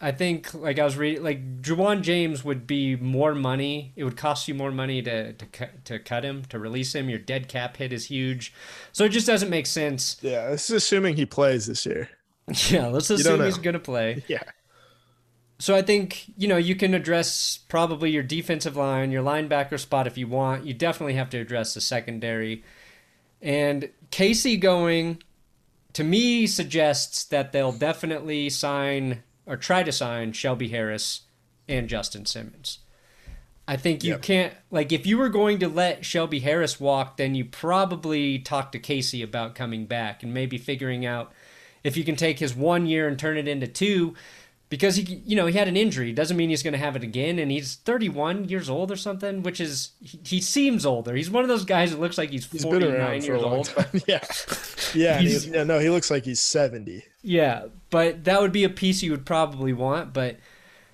[0.00, 3.92] I think like I was reading like Ja'Wuan James would be more money.
[3.96, 7.10] It would cost you more money to to cut to cut him, to release him.
[7.10, 8.54] Your dead cap hit is huge.
[8.92, 10.16] So it just doesn't make sense.
[10.22, 12.08] Yeah, this is assuming he plays this year.
[12.68, 14.24] Yeah, let's assume he's going to play.
[14.28, 14.42] Yeah.
[15.60, 20.06] So I think, you know, you can address probably your defensive line, your linebacker spot
[20.06, 20.64] if you want.
[20.64, 22.64] You definitely have to address the secondary.
[23.42, 25.22] And Casey going
[25.92, 31.22] to me suggests that they'll definitely sign or try to sign Shelby Harris
[31.68, 32.78] and Justin Simmons.
[33.66, 34.22] I think you Yep.
[34.22, 38.70] can't like if you were going to let Shelby Harris walk, then you probably talk
[38.72, 41.32] to Casey about coming back and maybe figuring out
[41.82, 44.14] if you can take his one year and turn it into two
[44.70, 47.02] because he you know he had an injury doesn't mean he's going to have it
[47.02, 51.28] again and he's 31 years old or something which is he, he seems older he's
[51.30, 53.42] one of those guys that looks like he's He's been 49 around for a years
[53.42, 53.86] long old time.
[54.06, 54.20] Yeah.
[54.94, 55.20] Yeah.
[55.20, 55.62] yeah.
[55.62, 57.04] No, he looks like he's 70.
[57.22, 60.36] yeah but that would be a piece you would probably want but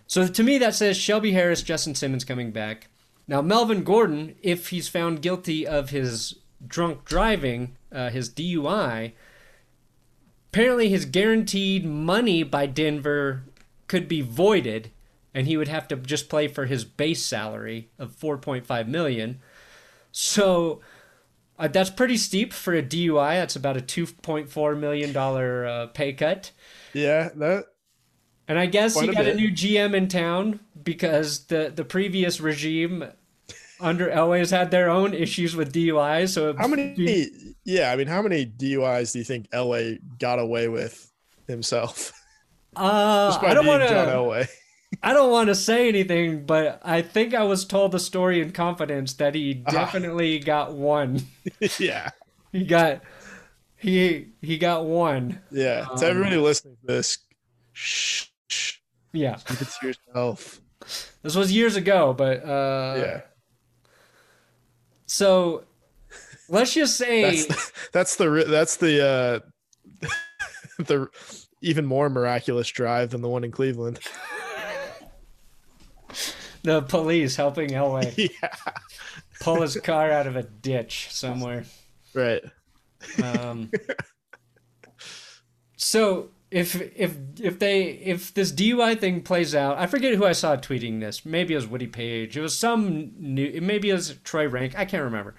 [0.08, 2.88] so to me that says shelby harris justin simmons coming back
[3.28, 6.34] now melvin gordon if he's found guilty of his
[6.66, 9.12] drunk driving uh, his dui
[10.52, 13.44] apparently his guaranteed money by denver
[13.88, 14.90] could be voided
[15.34, 19.40] and he would have to just play for his base salary of 4.5 million
[20.12, 20.80] so
[21.58, 26.12] uh, that's pretty steep for a dui that's about a 2.4 million dollar uh, pay
[26.12, 26.50] cut
[26.92, 27.30] Yeah.
[27.36, 27.66] That.
[28.48, 31.84] and I guess he Quite a got a new GM in town because the the
[31.84, 33.04] previous regime
[33.80, 36.26] under Elway has had their own issues with DUI.
[36.28, 37.28] So How many?
[37.64, 37.90] Yeah.
[37.92, 41.12] I mean, how many DUIs do you think LA got away with
[41.46, 42.12] himself?
[42.76, 44.48] Uh, I don't want to.
[45.02, 48.52] I don't want to say anything, but I think I was told the story in
[48.52, 49.70] confidence that he Ah.
[49.70, 51.22] definitely got one.
[51.78, 52.10] yeah.
[52.52, 53.02] He got
[53.76, 55.40] he he got one.
[55.50, 55.86] Yeah.
[55.90, 57.18] Um, to everybody listening to this,
[57.72, 58.74] shh, shh,
[59.12, 60.60] Yeah, keep it to yourself.
[61.22, 63.20] this was years ago, but uh, yeah.
[65.06, 65.64] So
[66.48, 69.40] let's just say That's that's the that's the uh
[70.78, 71.08] the
[71.66, 73.98] even more miraculous drive than the one in Cleveland.
[76.62, 78.54] the police helping Elway yeah.
[79.40, 81.64] pull his car out of a ditch somewhere.
[82.14, 82.42] Right.
[83.22, 83.70] Um,
[85.76, 90.32] so if if if they if this DUI thing plays out, I forget who I
[90.32, 91.26] saw tweeting this.
[91.26, 92.36] Maybe it was Woody Paige.
[92.36, 93.60] It was some new.
[93.60, 94.78] Maybe it was Troy Renck.
[94.78, 95.34] I can't remember.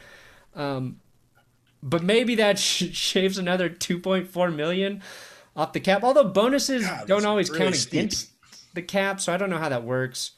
[0.56, 1.00] Um,
[1.82, 5.02] but maybe that sh- shaves another two point four million
[5.58, 6.04] off the cap.
[6.04, 7.94] Although bonuses God, don't always really count steep.
[7.94, 8.30] against
[8.74, 10.32] the cap, so I don't know how that works.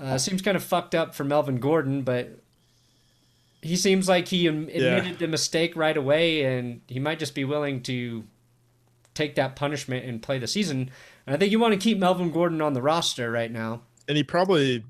[0.00, 2.38] Uh, seems kind of fucked up for Melvin Gordon, but
[3.60, 7.82] he seems like he admitted the mistake right away, and he might just be willing
[7.82, 8.24] to
[9.14, 10.90] take that punishment and play the season.
[11.26, 13.82] And I think you want to keep Melvin Gordon on the roster right now.
[14.08, 14.84] And he probably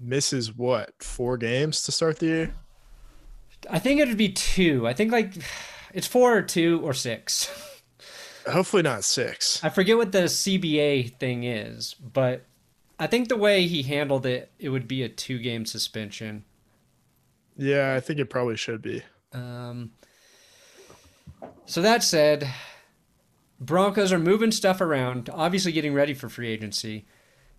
[0.00, 2.54] misses what, four games to start the year?
[3.70, 4.86] I think it would be two.
[4.86, 5.34] I think like
[5.92, 7.50] it's four or two or six.
[8.48, 9.62] Hopefully not six.
[9.62, 12.44] I forget what the CBA thing is, but
[12.98, 16.44] I think the way he handled it, it would be a two game suspension.
[17.56, 19.02] Yeah, I think it probably should be.
[19.32, 19.92] Um,
[21.66, 22.48] so that said,
[23.60, 27.06] Broncos are moving stuff around, obviously getting ready for free agency.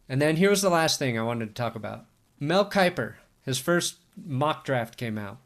[0.08, 2.06] And then here's the last thing I wanted to talk about.
[2.39, 5.39] Mel Kiper, his first mock draft came out.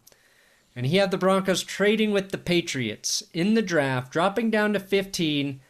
[0.75, 4.79] And he had the Broncos trading with the Patriots in the draft, dropping down to
[4.79, 5.61] 15,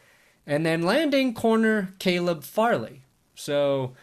[0.46, 3.02] and then landing corner Caleb Farley.
[3.34, 3.94] So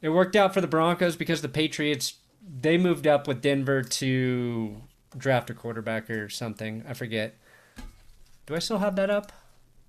[0.00, 2.14] it worked out for the Broncos because the Patriots
[2.48, 4.82] they moved up with Denver to
[5.16, 6.84] draft a quarterback or something.
[6.88, 7.36] I forget.
[8.46, 9.32] Do I still have that up?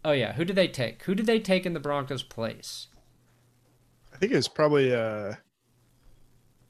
[0.03, 1.03] Oh yeah, who did they take?
[1.03, 2.87] Who did they take in the Broncos' place?
[4.13, 5.35] I think it was probably uh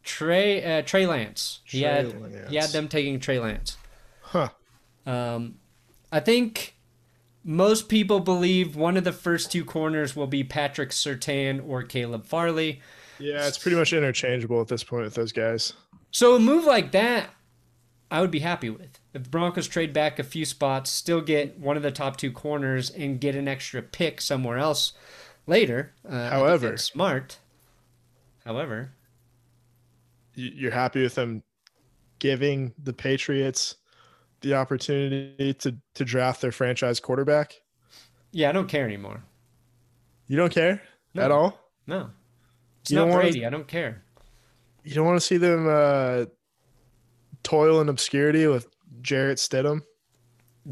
[0.08, 1.60] Trey uh, Trey Lance.
[1.66, 3.78] He Trey had he had them taking Trey Lance.
[4.22, 4.50] huh.
[5.06, 5.60] Um,
[6.12, 6.76] I think
[7.44, 12.26] Most people believe one of the first two corners will be Patrick Surtain or Caleb
[12.26, 12.82] Farley.
[13.20, 15.74] Yeah, it's pretty much interchangeable at this point with those guys.
[16.12, 17.30] So a move like that,
[18.12, 19.00] I would be happy with.
[19.14, 22.32] If the Broncos trade back a few spots, still get one of the top two
[22.32, 24.94] corners, and get an extra pick somewhere else
[25.48, 25.94] later.
[26.08, 27.40] Uh, However, smart.
[28.46, 28.92] However,
[30.38, 31.44] you're happy with them
[32.20, 33.76] giving the Patriots
[34.42, 37.56] the opportunity to to draft their franchise quarterback?
[38.32, 39.24] Yeah, I don't care anymore.
[40.28, 40.82] You don't care
[41.14, 41.24] no.
[41.24, 41.60] at all?
[41.88, 42.12] No.
[42.82, 43.40] It's you not Brady.
[43.42, 44.04] To, I don't care.
[44.84, 46.26] You don't want to see them uh,
[47.44, 48.68] toil in obscurity with
[49.02, 49.82] Jarrett Stidham?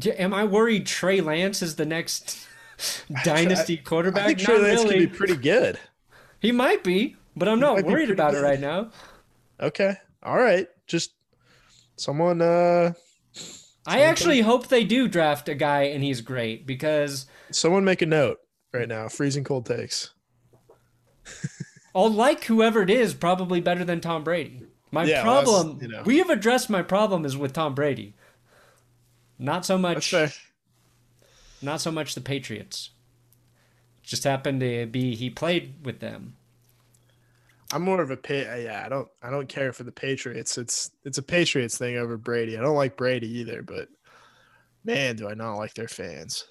[0.06, 2.46] Am I worried Trey Lance is the next
[3.24, 4.24] dynasty quarterback?
[4.24, 5.00] I think Trey not Lance really.
[5.00, 5.78] could be pretty good.
[6.40, 8.90] He might be, but I'm not worried about it right now.
[9.60, 9.94] Okay.
[10.22, 10.68] All right.
[10.86, 11.12] Just
[11.96, 12.92] someone uh
[13.86, 18.06] I actually hope they do draft a guy and he's great because someone make a
[18.06, 18.38] note
[18.72, 19.08] right now.
[19.08, 20.10] Freezing cold takes.
[21.94, 24.62] I'll like whoever it is probably better than Tom Brady.
[24.90, 26.02] My yeah, problem, well, you know.
[26.04, 28.14] we have addressed my problem is with Tom Brady.
[29.38, 30.14] Not so much.
[31.62, 32.90] Not so much the Patriots.
[34.02, 36.36] Just happened to be he played with them.
[37.72, 38.46] I'm more of a pay.
[38.46, 39.08] Uh, yeah, I don't.
[39.22, 40.58] I don't care for the Patriots.
[40.58, 42.56] It's it's a Patriots thing over Brady.
[42.56, 43.88] I don't like Brady either, but
[44.84, 46.44] man, do I not like their fans.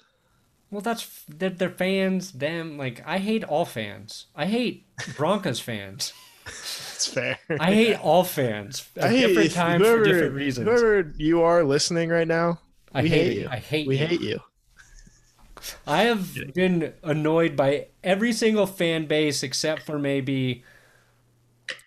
[0.70, 2.32] Well, that's their, their fans.
[2.32, 4.26] Them like I hate all fans.
[4.34, 6.12] I hate Broncos fans.
[6.46, 7.38] It's fair.
[7.60, 10.68] I hate all fans at I hate, different times whoever, for different reasons.
[10.68, 12.60] Whoever you are listening right now,
[12.92, 13.48] I hate, hate you.
[13.50, 14.06] I hate we you.
[14.06, 14.40] hate you.
[15.86, 20.64] I have been annoyed by every single fan base except for maybe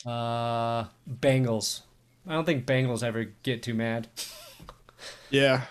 [0.05, 1.81] uh, Bengals.
[2.27, 4.07] I don't think Bengals ever get too mad.
[5.29, 5.63] yeah.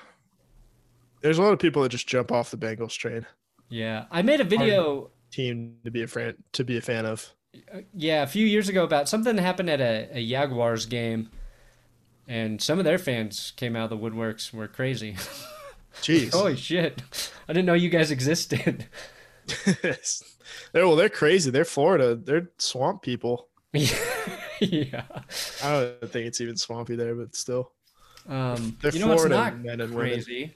[1.20, 3.26] There's a lot of people that just jump off the Bengals train.
[3.68, 4.06] Yeah.
[4.10, 7.32] I made a video team to be a fan to be a fan of.
[7.72, 11.30] Uh, yeah, a few years ago about something that happened at a, a Jaguars game
[12.28, 15.16] and some of their fans came out of the woodworks were crazy.
[16.02, 16.32] Jeez.
[16.32, 17.02] Holy shit.
[17.48, 18.86] I didn't know you guys existed.
[19.82, 19.96] they're
[20.86, 21.50] well, they're crazy.
[21.50, 22.14] They're Florida.
[22.14, 23.47] They're swamp people.
[24.60, 25.04] yeah.
[25.62, 27.72] I don't think it's even swampy there, but still.
[28.28, 30.54] Um, They're you know Florida what's not crazy?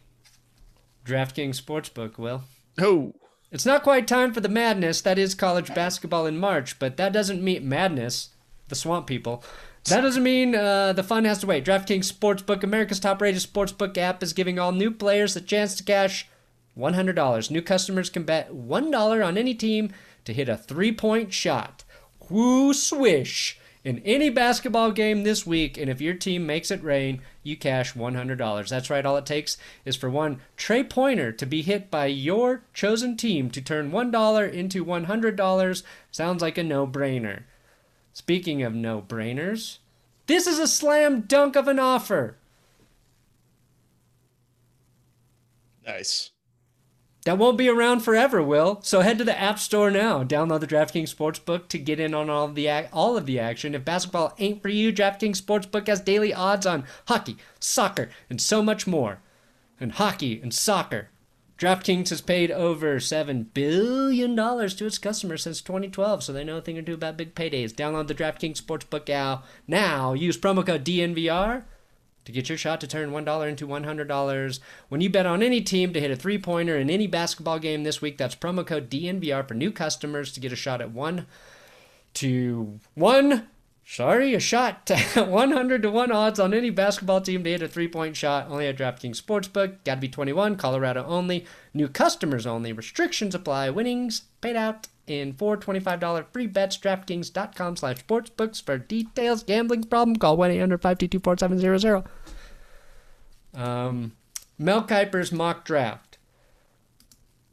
[1.05, 2.43] DraftKings Sportsbook, Will.
[2.81, 3.15] Oh.
[3.51, 5.03] It's not quite time for the madness.
[5.03, 8.31] That is college basketball in March, but that doesn't mean madness,
[8.69, 9.45] the swamp people.
[9.85, 11.65] That doesn't mean uh, the fun has to wait.
[11.65, 16.29] DraftKings Sportsbook, America's top-rated sportsbook app, is giving all new players the chance to cash
[16.79, 17.51] $100.
[17.51, 19.93] New customers can bet $1 on any team
[20.25, 21.85] to hit a three-point shot.
[22.33, 23.59] Woo swish!
[23.85, 27.93] in any basketball game this week, and if your team makes it rain, you cash
[27.93, 28.69] $100.
[28.69, 32.63] That's right, all it takes is for one Trey Pointer to be hit by your
[32.73, 35.83] chosen team to turn $1 into $100.
[36.11, 37.43] Sounds like a no brainer.
[38.15, 39.79] Speaking of no brainers,
[40.27, 42.37] this is a slam dunk of an offer.
[45.85, 46.32] Nice
[47.25, 48.81] that won't be around forever, Will.
[48.83, 50.25] So head to the App Store now.
[50.25, 53.75] Download the DraftKings Sportsbook to get in on all of the all of the action.
[53.75, 58.63] If basketball ain't for you, DraftKings Sportsbook has daily odds on hockey, soccer, and so
[58.63, 59.21] much more.
[59.79, 61.11] And hockey and soccer.
[61.59, 66.61] DraftKings has paid over $7 billion to its customers since 2012, so they know a
[66.61, 67.73] thing or two about big paydays.
[67.73, 69.45] Download the DraftKings Sportsbook now.
[69.69, 71.63] Now, use promo code DNVR
[72.25, 75.93] to get your shot to turn $1 into $100 when you bet on any team
[75.93, 78.19] to hit a three pointer in any basketball game this week.
[78.19, 81.27] That's promo code DNVR for new customers to get a shot at one
[82.15, 83.49] to one.
[83.93, 87.89] Sorry, a shot 100 to 1 odds on any basketball team to hit a three
[87.89, 88.47] point shot.
[88.49, 89.85] Only at DraftKings Sportsbook.
[89.85, 91.45] Got to be 21, Colorado only.
[91.75, 92.73] New customers only.
[92.73, 93.69] Restrictions apply.
[93.69, 96.79] Winnings paid out in four $25 free bets.
[96.79, 99.43] DraftKings.com slash sportsbooks for details.
[99.43, 100.17] Gambling problem?
[100.17, 102.07] Call 1-800-522-4700.
[103.53, 104.13] Um,
[104.59, 106.17] Mel Kiper's mock draft.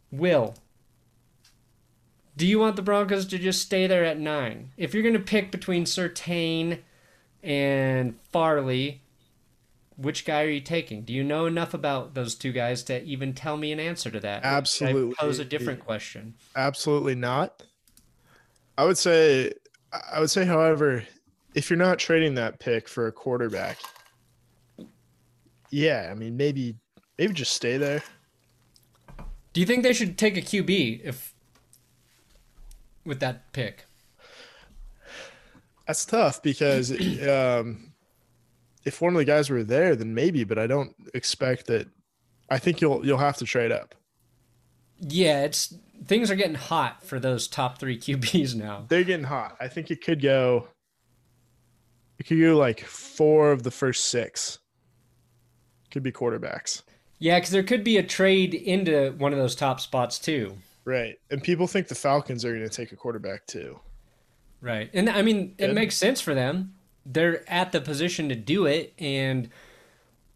[0.10, 0.56] Will.
[2.40, 4.72] Do you want the Broncos to just stay there at nine?
[4.78, 6.80] If you're going to pick between Surtain
[7.44, 9.02] and Farley,
[9.98, 11.02] which guy are you taking?
[11.02, 14.22] Do you know enough about those two guys to even tell me an answer to
[14.22, 14.46] that?
[14.46, 15.16] Absolutely.
[15.20, 16.36] I pose a different question.
[16.56, 17.62] Absolutely not.
[18.78, 19.52] I would say,
[20.10, 21.04] I would say, however,
[21.56, 23.80] if you're not trading that pick for a quarterback,
[25.72, 26.78] yeah, I mean, maybe,
[27.18, 28.02] maybe just stay there.
[29.52, 31.29] Do you think they should take a QB if
[33.10, 33.86] with that pick?
[35.88, 36.92] That's tough because
[37.28, 37.94] um,
[38.86, 41.88] if one of the guys were there, then maybe, but I don't expect that.
[42.50, 43.96] I think you'll you'll have to trade up.
[45.00, 45.74] Yeah, it's
[46.06, 48.86] things are getting hot for those top three QBs now.
[48.88, 49.58] They're getting hot.
[49.60, 50.68] I think it could go.
[52.20, 54.60] It could go like four of the first six.
[55.92, 56.84] Could be quarterbacks.
[57.18, 60.56] Yeah, because there could be a trade into one of those top spots too.
[60.90, 61.20] Right.
[61.30, 63.80] And people think the Falcons are going to take a quarterback too.
[64.60, 64.90] Right.
[64.92, 65.76] And I mean, it Good.
[65.76, 66.74] makes sense for them.
[67.06, 68.94] They're at the position to do it.
[68.98, 69.50] And,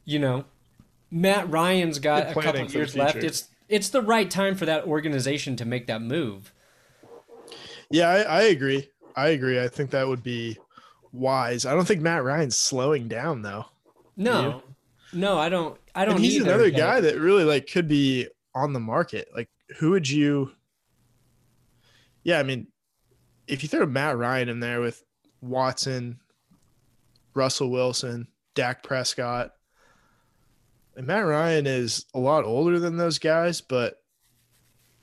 [0.06, 0.46] you know,
[1.10, 3.16] Matt Ryan's got a couple years left.
[3.16, 6.54] It's it's the right time for that organization to make that move.
[7.90, 8.90] Yeah, I, I agree.
[9.16, 9.60] I agree.
[9.60, 10.58] I think that would be
[11.12, 11.66] wise.
[11.66, 13.66] I don't think Matt Ryan's slowing down though.
[14.16, 14.62] No.
[15.12, 17.88] No, I don't I don't and he's either, another but- guy that really like could
[17.88, 19.30] be on the market.
[19.36, 20.52] Like, who would you?
[22.24, 22.68] Yeah, I mean,
[23.48, 25.04] if you throw Matt Ryan in there with
[25.42, 26.20] Watson,
[27.34, 29.52] Russell Wilson, Dak Prescott,
[30.96, 33.96] and Matt Ryan is a lot older than those guys, but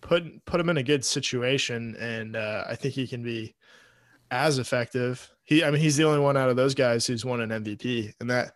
[0.01, 3.55] put put him in a good situation, and uh, I think he can be
[4.31, 5.29] as effective.
[5.45, 8.12] He, I mean, he's the only one out of those guys who's won an MVP,
[8.21, 8.53] and that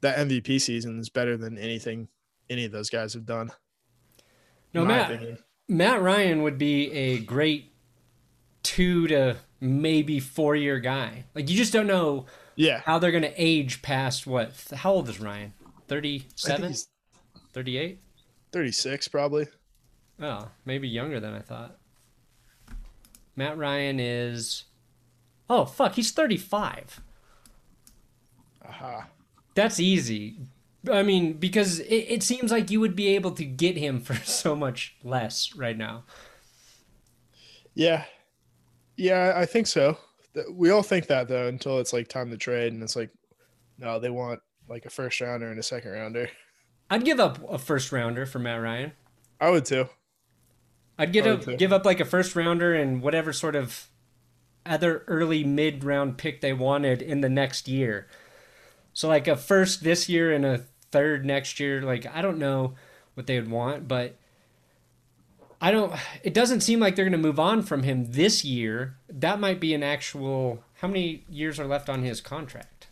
[0.00, 2.08] that MVP season is better than anything
[2.50, 3.50] any of those guys have done.
[4.74, 5.38] No, Matt opinion.
[5.72, 7.72] Matt Ryan would be a great
[8.62, 11.24] two to maybe four year guy.
[11.34, 14.52] Like you just don't know Yeah, how they're going to age past what?
[14.74, 15.54] How old is Ryan?
[15.64, 16.74] I 37?
[17.52, 18.00] 38?
[18.52, 19.46] 36 probably.
[20.20, 21.78] Oh, maybe younger than I thought.
[23.34, 24.64] Matt Ryan is.
[25.48, 27.00] Oh, fuck, he's 35.
[28.68, 29.08] Aha.
[29.54, 30.36] That's easy.
[30.90, 34.14] I mean, because it, it seems like you would be able to get him for
[34.24, 36.04] so much less right now.
[37.74, 38.04] Yeah,
[38.96, 39.96] yeah, I think so.
[40.50, 43.10] We all think that though until it's like time to trade, and it's like,
[43.78, 46.30] no, they want like a first rounder and a second rounder.
[46.90, 48.92] I'd give up a first rounder for Matt Ryan.
[49.40, 49.88] I would too.
[50.98, 53.88] I'd give up give up like a first rounder and whatever sort of
[54.64, 58.06] other early mid round pick they wanted in the next year.
[58.92, 61.82] So like a first this year and a third next year.
[61.82, 62.74] Like I don't know
[63.14, 64.16] what they would want, but
[65.60, 65.92] I don't.
[66.22, 68.96] It doesn't seem like they're going to move on from him this year.
[69.08, 70.62] That might be an actual.
[70.74, 72.88] How many years are left on his contract?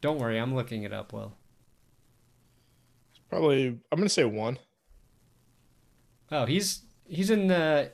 [0.00, 1.12] Don't worry, I'm looking it up.
[1.12, 1.32] Will.
[3.30, 4.58] Probably, I'm gonna say one.
[6.30, 7.92] Oh, he's he's in the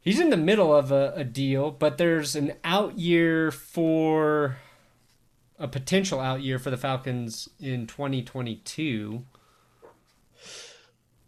[0.00, 4.56] he's in the middle of a, a deal, but there's an out year for
[5.62, 9.24] a potential out year for the Falcons in 2022.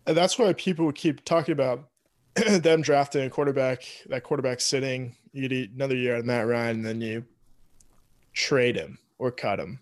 [0.07, 1.89] And that's why people would keep talking about
[2.35, 3.85] them drafting a quarterback.
[4.09, 5.14] That quarterback sitting.
[5.32, 7.24] You get another year on Matt Ryan, and then you
[8.32, 9.78] trade him or cut him.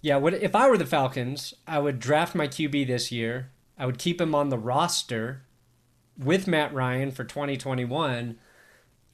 [0.00, 3.50] Yeah, what if I were the Falcons, I would draft my QB this year.
[3.78, 5.42] I would keep him on the roster
[6.18, 8.38] with Matt Ryan for 2021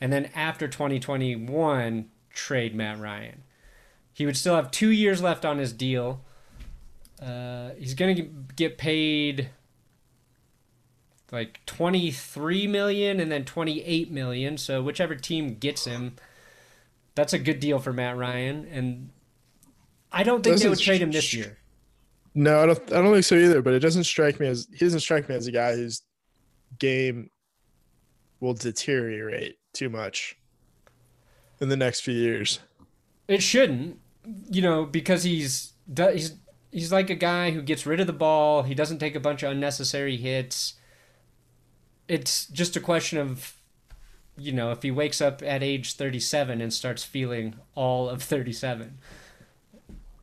[0.00, 3.42] and then after 2021 trade Matt Ryan.
[4.20, 6.20] He would still have 2 years left on his deal.
[7.20, 8.22] Uh, he's going to
[8.54, 9.50] get paid
[11.32, 16.16] like 23 million and then 28 million, so whichever team gets him
[17.14, 19.10] that's a good deal for Matt Ryan and
[20.12, 21.58] I don't think they Doesn't would trade him this year.
[22.34, 22.92] No, I don't.
[22.92, 23.62] I don't think so either.
[23.62, 26.02] But it doesn't strike me as he doesn't strike me as a guy whose
[26.78, 27.30] game
[28.40, 30.36] will deteriorate too much
[31.60, 32.60] in the next few years.
[33.28, 34.00] It shouldn't,
[34.50, 36.34] you know, because he's he's
[36.70, 38.62] he's like a guy who gets rid of the ball.
[38.62, 40.74] He doesn't take a bunch of unnecessary hits.
[42.08, 43.54] It's just a question of,
[44.36, 48.98] you know, if he wakes up at age thirty-seven and starts feeling all of thirty-seven.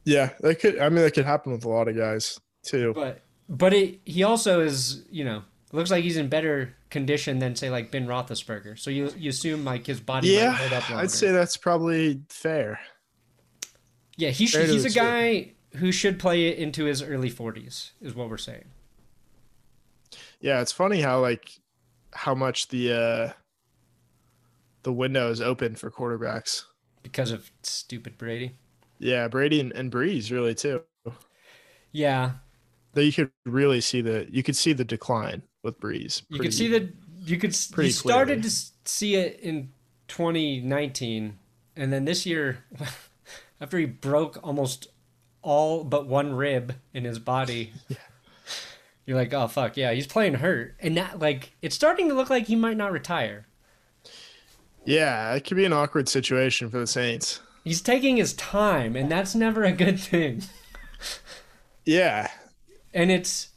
[0.03, 0.79] Yeah, that could.
[0.79, 2.93] I mean, that could happen with a lot of guys too.
[2.93, 7.55] But but it, he also is, you know, looks like he's in better condition than
[7.55, 8.79] say like Ben Roethlisberger.
[8.79, 11.03] So you you assume like his body yeah, might hold up longer.
[11.03, 12.79] I'd say that's probably fair.
[14.17, 18.29] Yeah, he he's a guy who should play it into his early 40s, is what
[18.29, 18.65] we're saying.
[20.39, 21.51] Yeah, it's funny how like
[22.13, 23.33] how much the uh
[24.83, 26.63] the window is open for quarterbacks.
[27.03, 28.55] Because of stupid Brady.
[28.99, 30.81] Yeah, Brady and, and Brees really too.
[31.91, 32.31] Yeah,
[32.93, 36.23] That you could really see the you could see the decline with Brees.
[36.29, 36.89] you could see that.
[37.23, 37.55] You could.
[37.71, 38.49] pretty You started clearly.
[38.49, 38.49] to
[38.85, 39.69] see it in
[40.07, 41.37] 2019,
[41.75, 42.63] and then this year,
[43.59, 44.87] after he broke almost
[45.41, 47.73] all but one rib in his body,
[49.05, 52.29] you're like, oh fuck, yeah, he's playing hurt, and that like it's starting to look
[52.29, 53.47] like he might not retire.
[54.85, 57.41] Yeah, it could be an awkward situation for the Saints.
[57.63, 60.43] He's taking his time, and that's never a good thing.
[61.87, 62.29] Yeah,
[62.93, 63.47] and it's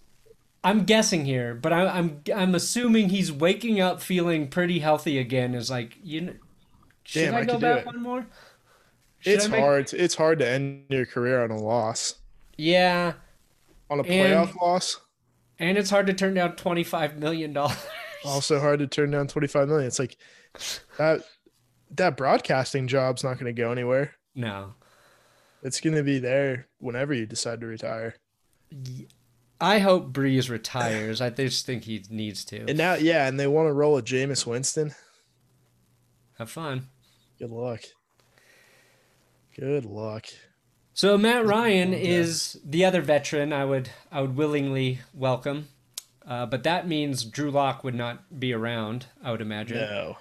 [0.63, 5.53] I'm guessing here, but I, I'm I'm assuming he's waking up feeling pretty healthy again.
[5.53, 6.35] Is like you know,
[7.03, 8.27] should Damn, I, I go back one more?
[9.21, 9.93] Should It's make- hard.
[9.93, 12.17] It's hard to end your career on a loss,
[12.57, 13.15] Yeah,
[13.89, 15.01] on a And- playoff loss.
[15.59, 17.77] and it's hard to turn down twenty five million dollars.
[18.25, 19.87] Also hard to turn down twenty five million.
[19.87, 20.17] It's like
[20.99, 21.23] that.
[21.93, 24.15] That broadcasting job's not going to go anywhere.
[24.35, 24.75] no,
[25.63, 28.15] It's going to be there whenever you decide to retire.
[29.61, 31.21] I hope Brees retires.
[31.21, 32.61] I just think he needs to.
[32.69, 34.95] And now, yeah, and they want to roll a Jameis Winston.
[36.39, 36.89] Have fun.
[37.41, 37.81] Good luck.
[39.61, 40.25] Good luck.
[40.95, 45.69] So Matt Ryan is the other veteran I would I would willingly welcome,
[46.27, 49.05] uh, but that means Drew Lock would not be around.
[49.23, 49.77] I would imagine.
[49.77, 50.17] No.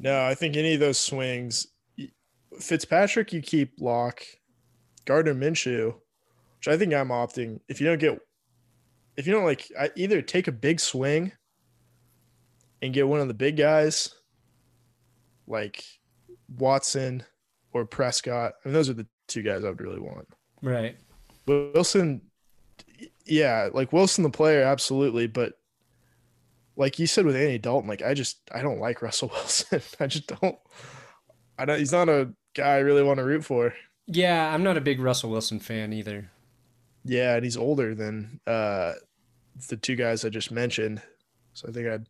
[0.00, 1.66] No, I think any of those swings,
[2.58, 4.22] Fitzpatrick, you keep Lock,
[5.04, 5.96] Gardner Minshew,
[6.58, 7.60] which I think I'm opting.
[7.68, 8.18] If you don't get,
[9.18, 11.32] if you don't like, I, either take a big swing
[12.80, 14.14] and get one of the big guys,
[15.46, 15.84] like
[16.56, 17.22] Watson
[17.76, 18.54] or Prescott.
[18.64, 20.28] I mean, those are the two guys I would really want.
[20.62, 20.96] Right.
[21.46, 22.22] Wilson,
[23.24, 25.54] yeah, like Wilson the player, absolutely, but
[26.76, 29.82] like you said with Andy Dalton, like I just I don't like Russell Wilson.
[30.00, 30.56] I just don't.
[31.58, 31.78] I don't.
[31.78, 33.74] He's not a guy I really want to root for.
[34.06, 36.30] Yeah, I'm not a big Russell Wilson fan either.
[37.04, 38.94] Yeah, and he's older than uh
[39.68, 41.02] the two guys I just mentioned.
[41.54, 42.06] So I think I'd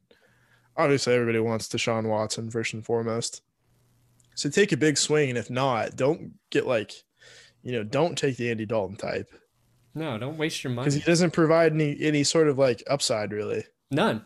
[0.76, 3.42] obviously everybody wants Deshaun Watson first and foremost.
[4.36, 6.92] So take a big swing, and if not, don't get like,
[7.62, 9.28] you know, don't take the Andy Dalton type
[9.94, 13.32] No, don't waste your money because he doesn't provide any any sort of like upside
[13.32, 13.64] really.
[13.90, 14.22] None.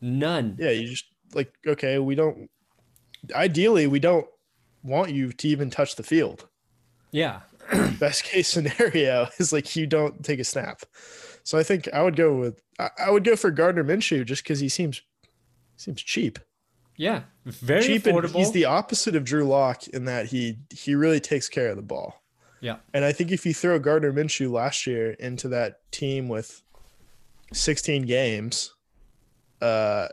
[0.00, 0.56] None.
[0.58, 2.50] Yeah, you just like okay, we don't.
[3.32, 4.26] Ideally, we don't
[4.82, 6.48] want you to even touch the field.
[7.12, 7.40] Yeah.
[7.98, 10.82] Best case scenario is like you don't take a snap.
[11.44, 14.42] So I think I would go with I, I would go for Gardner Minshew just
[14.42, 15.02] because he seems
[15.76, 16.38] seems cheap.
[16.96, 17.22] Yeah.
[17.44, 18.36] Very cheap affordable.
[18.36, 21.82] he's the opposite of Drew Lock in that he he really takes care of the
[21.82, 22.22] ball.
[22.60, 22.76] yeah.
[22.94, 26.62] And I think if you throw Gardner Minshew last year into that team with
[27.52, 28.74] 16 games,
[29.60, 30.08] uh,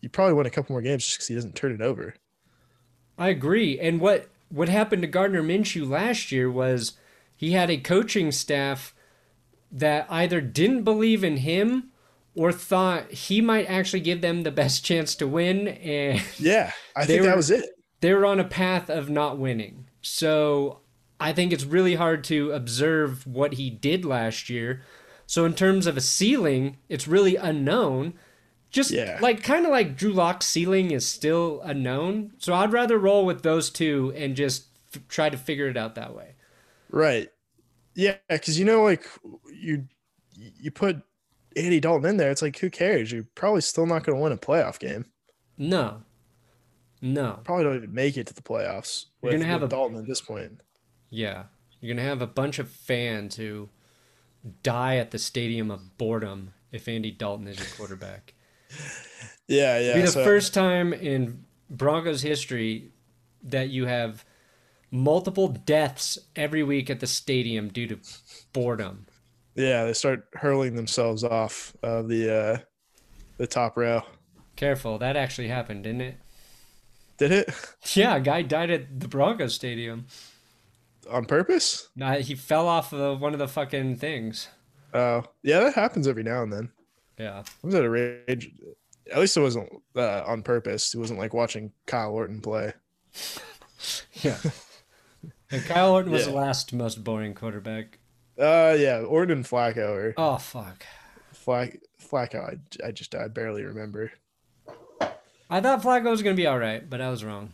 [0.00, 2.14] you probably win a couple more games just because he doesn't turn it over.
[3.16, 3.78] I agree.
[3.78, 6.92] And what what happened to Gardner Minshew last year was
[7.34, 8.94] he had a coaching staff
[9.72, 11.90] that either didn't believe in him
[12.34, 17.04] or thought he might actually give them the best chance to win and Yeah, I
[17.06, 17.64] think that were- was it.
[18.00, 19.86] they were on a path of not winning.
[20.02, 20.80] So
[21.20, 24.82] I think it's really hard to observe what he did last year.
[25.26, 28.14] So in terms of a ceiling, it's really unknown.
[28.70, 29.18] Just Yeah.
[29.22, 32.32] like kind of like Drew Lock's ceiling is still unknown.
[32.38, 35.94] So I'd rather roll with those two and just f- try to figure it out
[35.94, 36.34] that way.
[36.90, 37.30] Right.
[37.94, 39.06] Yeah, because you know, like
[39.52, 39.86] you
[40.36, 40.96] you put
[41.56, 43.12] Andy Dalton in there, it's like who cares?
[43.12, 45.06] You're probably still not going to win a playoff game.
[45.58, 46.02] No.
[47.00, 47.40] No.
[47.44, 49.06] Probably don't even make it to the playoffs.
[49.22, 50.60] You're with- gonna have a- Dalton at this point.
[51.10, 51.44] Yeah.
[51.80, 53.68] You're going to have a bunch of fans who
[54.62, 58.34] die at the stadium of boredom if Andy Dalton is your quarterback.
[59.46, 59.94] Yeah, yeah.
[59.96, 62.92] be the so- first time in Broncos history
[63.42, 64.24] that you have
[64.90, 67.98] multiple deaths every week at the stadium due to
[68.54, 69.04] boredom.
[69.54, 72.58] Yeah, they start hurling themselves off of the uh
[73.38, 74.02] the top row.
[74.56, 76.16] Careful, that actually happened, didn't it?
[77.18, 77.50] Did it
[77.94, 80.06] Yeah, a guy died at the Broncos stadium.
[81.10, 81.88] on purpose?
[81.96, 84.48] Nah, he fell off of one of the fucking things.
[84.92, 86.70] Oh, yeah, that happens every now and then.
[87.18, 87.42] Yeah.
[87.62, 88.50] I was at a rage.
[89.12, 90.94] At least it wasn't uh, on purpose.
[90.94, 92.72] It wasn't like watching Kyle Orton play.
[94.22, 94.38] Yeah.
[95.50, 96.32] And Kyle Orton was Yeah.
[96.32, 97.98] the last most boring quarterback.
[98.38, 100.84] Uh, yeah, Orton and Flacco or Oh fuck.
[101.32, 102.58] Flack Flacco.
[102.82, 104.12] I, I just I barely remember.
[105.50, 107.52] I thought Flacco was gonna be all right, but I was wrong.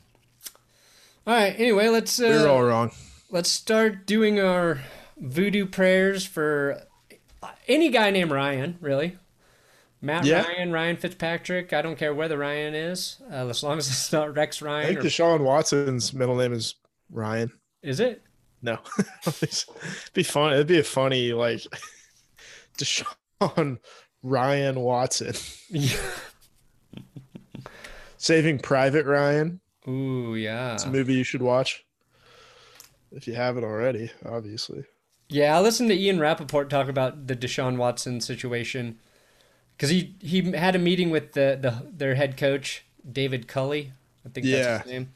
[1.26, 1.54] All right.
[1.58, 2.92] Anyway, let's uh, We're all wrong.
[3.30, 4.80] let's start doing our
[5.18, 6.82] voodoo prayers for
[7.68, 9.16] any guy named Ryan, really.
[10.00, 10.44] Matt Yeah.
[10.46, 11.72] Ryan, Ryan Fitzpatrick.
[11.74, 14.84] I don't care where the Ryan is, uh, as long as it's not Rex Ryan.
[14.84, 16.74] I think Or, Deshaun Watson's middle name is
[17.10, 17.52] Ryan.
[17.82, 18.22] is it?
[18.62, 18.78] No,
[19.26, 19.64] it'd
[20.14, 20.52] be fun.
[20.52, 21.62] It'd be a funny like
[22.78, 23.78] Deshaun
[24.22, 25.34] Ryan Watson
[28.16, 29.60] Saving Private Ryan.
[29.88, 30.74] Ooh, yeah.
[30.74, 31.84] It's a movie you should watch
[33.12, 34.10] if you haven't already.
[34.26, 34.84] Obviously,
[35.28, 38.98] Yeah, I listened to Ian Rapoport talk about the Deshaun Watson situation
[39.76, 43.92] because he, he had a meeting with the, the their head coach David Culley.
[44.26, 44.82] I think that's Yeah.
[44.82, 45.12] his name.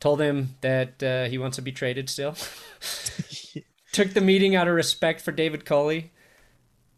[0.00, 2.34] Told him that uh, he wants to be traded still.
[3.92, 6.12] took the meeting out of respect for David Culley.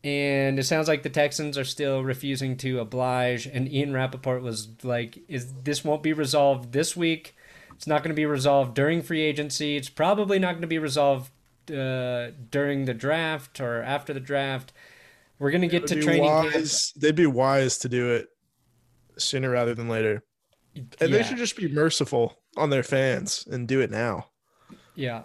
[0.04, 3.46] And it sounds like the Texans are still refusing to oblige.
[3.46, 7.34] And Ian Rapoport was like, "Is this won't be resolved this week?
[7.74, 9.76] It's not going to be resolved during free agency.
[9.76, 11.30] It's probably not going to be resolved
[11.70, 14.72] uh, during the draft or after the draft.
[15.38, 16.54] We're going to get to training camp.
[16.54, 18.28] wise, They'd be wise to do it
[19.16, 20.24] sooner rather than later.
[20.74, 21.06] And Yeah.
[21.08, 24.26] they should just be merciful on their fans and do it now.
[24.94, 25.22] Yeah,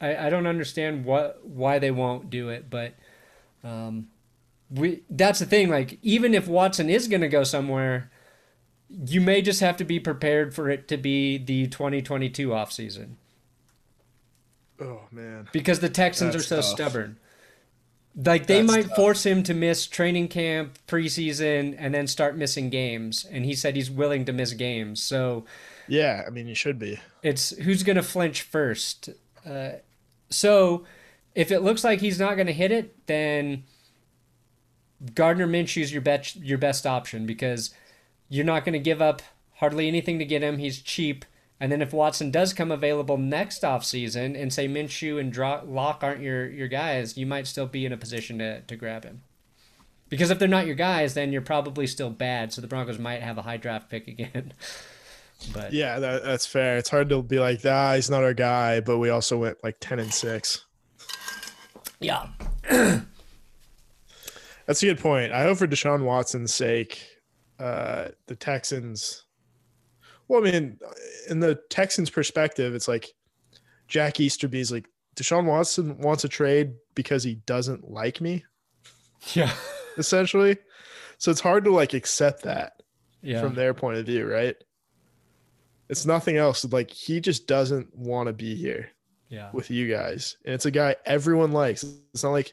[0.00, 2.94] I, I don't understand what why they won't do it, but
[3.64, 4.08] um,
[4.70, 5.68] we that's the thing.
[5.70, 8.10] Like even if Watson is going to go somewhere,
[8.88, 13.14] you may just have to be prepared for it to be the 2022 offseason
[14.80, 15.48] Oh man.
[15.52, 16.64] because the Texans That's are so tough.
[16.64, 17.18] stubborn.
[18.16, 18.96] Like they That's might tough.
[18.96, 23.24] force him to miss training camp, preseason, and then start missing games.
[23.30, 25.02] And he said he's willing to miss games.
[25.02, 25.44] So
[25.90, 26.98] Yeah, I mean you should be.
[27.22, 29.10] it's who's going to flinch first.
[29.44, 29.70] Uh,
[30.30, 30.84] so
[31.34, 33.64] if it looks like he's not going to hit it, then
[35.14, 37.74] Gardner Minshew's your best your best option because
[38.28, 39.22] you're not going to give up
[39.54, 40.58] hardly anything to get him.
[40.58, 41.24] He's cheap.
[41.58, 46.02] And then if Watson does come available next offseason and say Minshew and Dro- Lock
[46.02, 49.20] aren't your, your guys, you might still be in a position to, to grab him.
[50.08, 52.52] Because if they're not your guys, then you're probably still bad.
[52.52, 54.54] So the Broncos might have a high draft pick again.
[55.54, 56.76] but Yeah, that, that's fair.
[56.78, 59.76] It's hard to be like, ah, he's not our guy, but we also went like
[59.80, 60.64] ten and six.
[62.00, 62.28] yeah.
[64.66, 65.32] That's a good point.
[65.32, 67.04] I hope for Deshaun Watson's sake,
[67.58, 69.24] uh, the Texans.
[70.28, 70.78] Well, I mean,
[71.28, 73.08] in the Texans' perspective, it's like
[73.88, 74.86] Jack Easterby's like
[75.16, 78.44] Deshaun Watson wants a trade because he doesn't like me,
[79.34, 79.52] Yeah.
[79.98, 80.56] essentially.
[81.18, 82.74] So it's hard to like accept that
[83.22, 83.40] Yeah.
[83.42, 84.54] from their point of view, right?
[85.90, 86.64] It's nothing else.
[86.64, 88.88] Like he just doesn't want to be here.
[89.28, 89.50] yeah.
[89.52, 90.36] with you guys.
[90.44, 91.84] And it's a guy everyone likes.
[92.14, 92.52] It's not like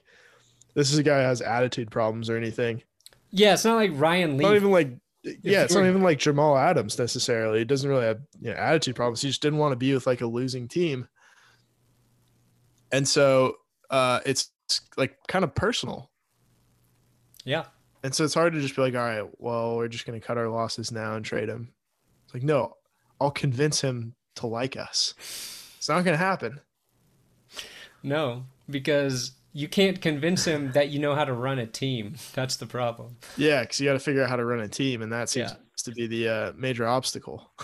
[0.76, 2.84] this is a guy who has attitude problems or anything.
[3.32, 4.48] Yeah, it's not like Ryan Leaf.
[4.48, 4.90] not even like
[5.42, 7.60] yeah, it's not even like Jamal Adams necessarily.
[7.60, 9.22] He doesn't really have you know, attitude problems.
[9.22, 11.08] He just didn't want to be with like a losing team.
[12.92, 13.56] And so
[13.90, 14.52] uh it's
[14.98, 16.10] like kind of personal.
[17.46, 17.66] yeah.
[18.04, 20.38] And so it's hard to just be like, all right, well, we're just gonna cut
[20.38, 21.74] our losses now and trade him.
[22.26, 22.77] It's like, no,
[23.20, 25.14] I'll convince him to like us.
[25.78, 26.60] It's not gonna happen.
[28.04, 32.16] No, because you can't convince him that you know how to run a team.
[32.34, 33.18] That's the problem.
[33.38, 35.52] Yeah, because you got to figure out how to run a team, and that seems
[35.52, 35.58] Yeah.
[35.84, 37.52] to be the uh, major obstacle.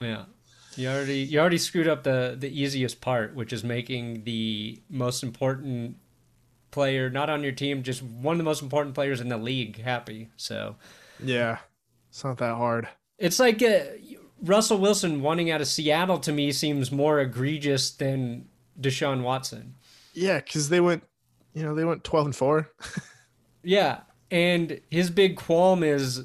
[0.00, 0.26] Yeah.
[0.76, 5.24] You already you already screwed up the the easiest part, which is making the most
[5.24, 5.96] important
[6.70, 9.82] player not on your team, just one of the most important players in the league
[9.82, 10.28] happy.
[10.36, 10.76] So,
[11.18, 11.58] yeah,
[12.10, 12.86] it's not that hard.
[13.18, 13.80] it's like uh,
[14.42, 18.48] Russell Wilson wanting out of Seattle to me seems more egregious than
[18.80, 19.74] Deshaun Watson.
[20.14, 21.04] Yeah, because they went,
[21.54, 22.70] you know, they went twelve and four.
[23.62, 26.24] Yeah, and his big qualm is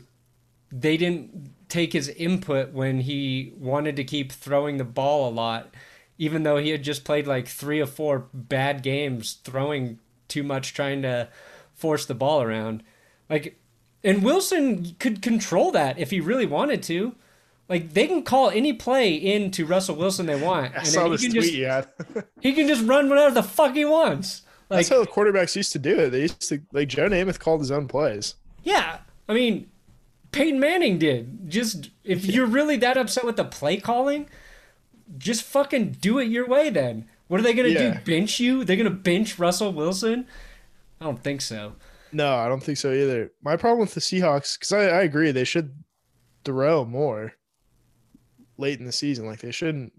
[0.71, 5.73] they didn't take his input when he wanted to keep throwing the ball a lot,
[6.17, 10.73] even though he had just played like three or four bad games throwing too much,
[10.73, 11.27] trying to
[11.73, 12.83] force the ball around.
[13.29, 13.59] Like,
[14.03, 17.15] and Wilson could control that if he really wanted to.
[17.69, 21.21] Like they can call any play into Russell Wilson they want, I and saw this
[21.21, 21.87] can tweet just you had.
[22.41, 24.41] he can just run whatever the fuck he wants.
[24.69, 26.09] Like That's how the quarterbacks used to do it.
[26.09, 28.35] They used to like Joe Namath called his own plays.
[28.63, 28.99] Yeah,
[29.29, 29.69] I mean,
[30.31, 31.49] Peyton Manning did.
[31.49, 34.27] Just if you're really that upset with the play calling,
[35.17, 36.69] just fucking do it your way.
[36.69, 37.93] Then what are they gonna Yeah.
[37.93, 37.99] do?
[38.11, 38.63] Bench you?
[38.63, 40.27] They're gonna bench Russell Wilson?
[40.99, 41.73] I don't think so.
[42.11, 43.31] No, I don't think so either.
[43.43, 45.73] My problem with the Seahawks, because I, I agree, they should
[46.45, 47.33] throw more
[48.63, 49.25] late in the season.
[49.25, 49.93] Like they shouldn't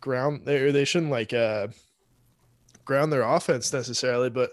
[0.00, 1.68] ground they or they shouldn't like uh
[2.84, 4.50] ground their offense necessarily, but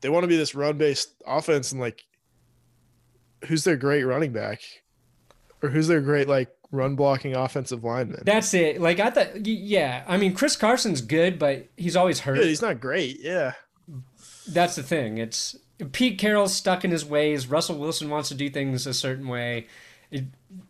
[0.00, 2.04] they want to be this run based offense and like
[3.46, 4.60] who's their great running back?
[5.62, 8.22] Or who's their great like run blocking offensive lineman?
[8.24, 8.80] That's it.
[8.80, 9.46] Like I thought.
[9.46, 12.38] Yeah, I mean, Chris Carson's good, but he's always hurt.
[12.38, 13.18] Yeah, he's not great.
[13.20, 13.52] Yeah.
[14.48, 15.18] That's the thing.
[15.18, 15.56] It's
[15.92, 17.46] Pete Carroll's stuck in his ways.
[17.46, 19.66] Russell Wilson wants to do things a certain way.
[20.10, 20.24] It,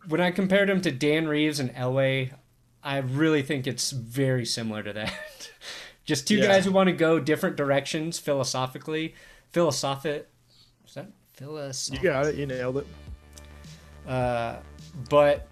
[0.07, 2.33] when I compared him to Dan Reeves and Elway,
[2.83, 5.51] I really think it's very similar to that.
[6.05, 6.47] Just two Yeah.
[6.47, 9.15] guys who want to go different directions philosophically.
[9.51, 10.27] Philosophic.
[10.85, 11.07] Is that
[11.91, 12.35] You got it.
[12.35, 12.87] You nailed it.
[14.07, 14.57] Uh,
[15.09, 15.47] but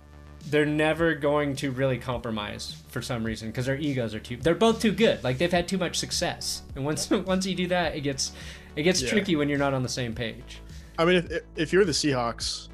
[0.50, 4.38] they're never going to really compromise for some reason because their egos are too.
[4.38, 5.24] They're both too good.
[5.24, 8.32] Like they've had too much success, and once once you do that, it gets
[8.76, 9.10] it gets Yeah.
[9.10, 10.62] tricky when you're not on the same page.
[10.98, 12.69] I mean, if if you're the Seahawks,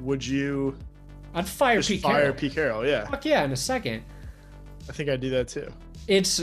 [0.00, 0.76] would you
[1.34, 2.34] I'd fire just Pete fire Carroll.
[2.36, 2.86] Pete Carroll?
[2.86, 4.02] Yeah, Fuck yeah, in a second.
[4.88, 5.70] I think I'd do that too.
[6.08, 6.42] It's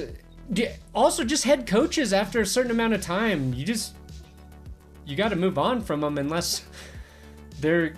[0.96, 3.96] also just head coaches after a certain amount of time, you just
[5.06, 6.64] you got to move on from them unless
[7.60, 7.94] they're.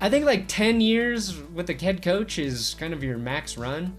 [0.00, 3.96] I think like ten years with a head coach is kind of your max run.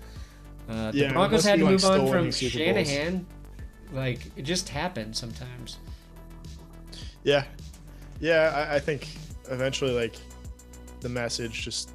[0.70, 2.88] Uh, the Yeah, Broncos had to you, like, move on from winning Super Bowls.
[2.88, 3.26] Shanahan.
[3.94, 5.80] Like it just happens sometimes.
[7.24, 7.46] Yeah,
[8.20, 8.68] yeah.
[8.70, 9.08] I, I think
[9.50, 10.18] eventually, like,
[11.02, 11.92] the message just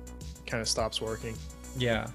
[0.47, 1.37] kind of stops working.
[1.77, 2.09] Yeah.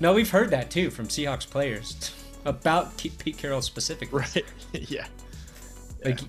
[0.00, 4.20] No, we've heard that too from Seahawks players about Pete Carroll specifically.
[4.20, 4.44] Right?
[4.72, 5.06] yeah.
[6.04, 6.20] Like,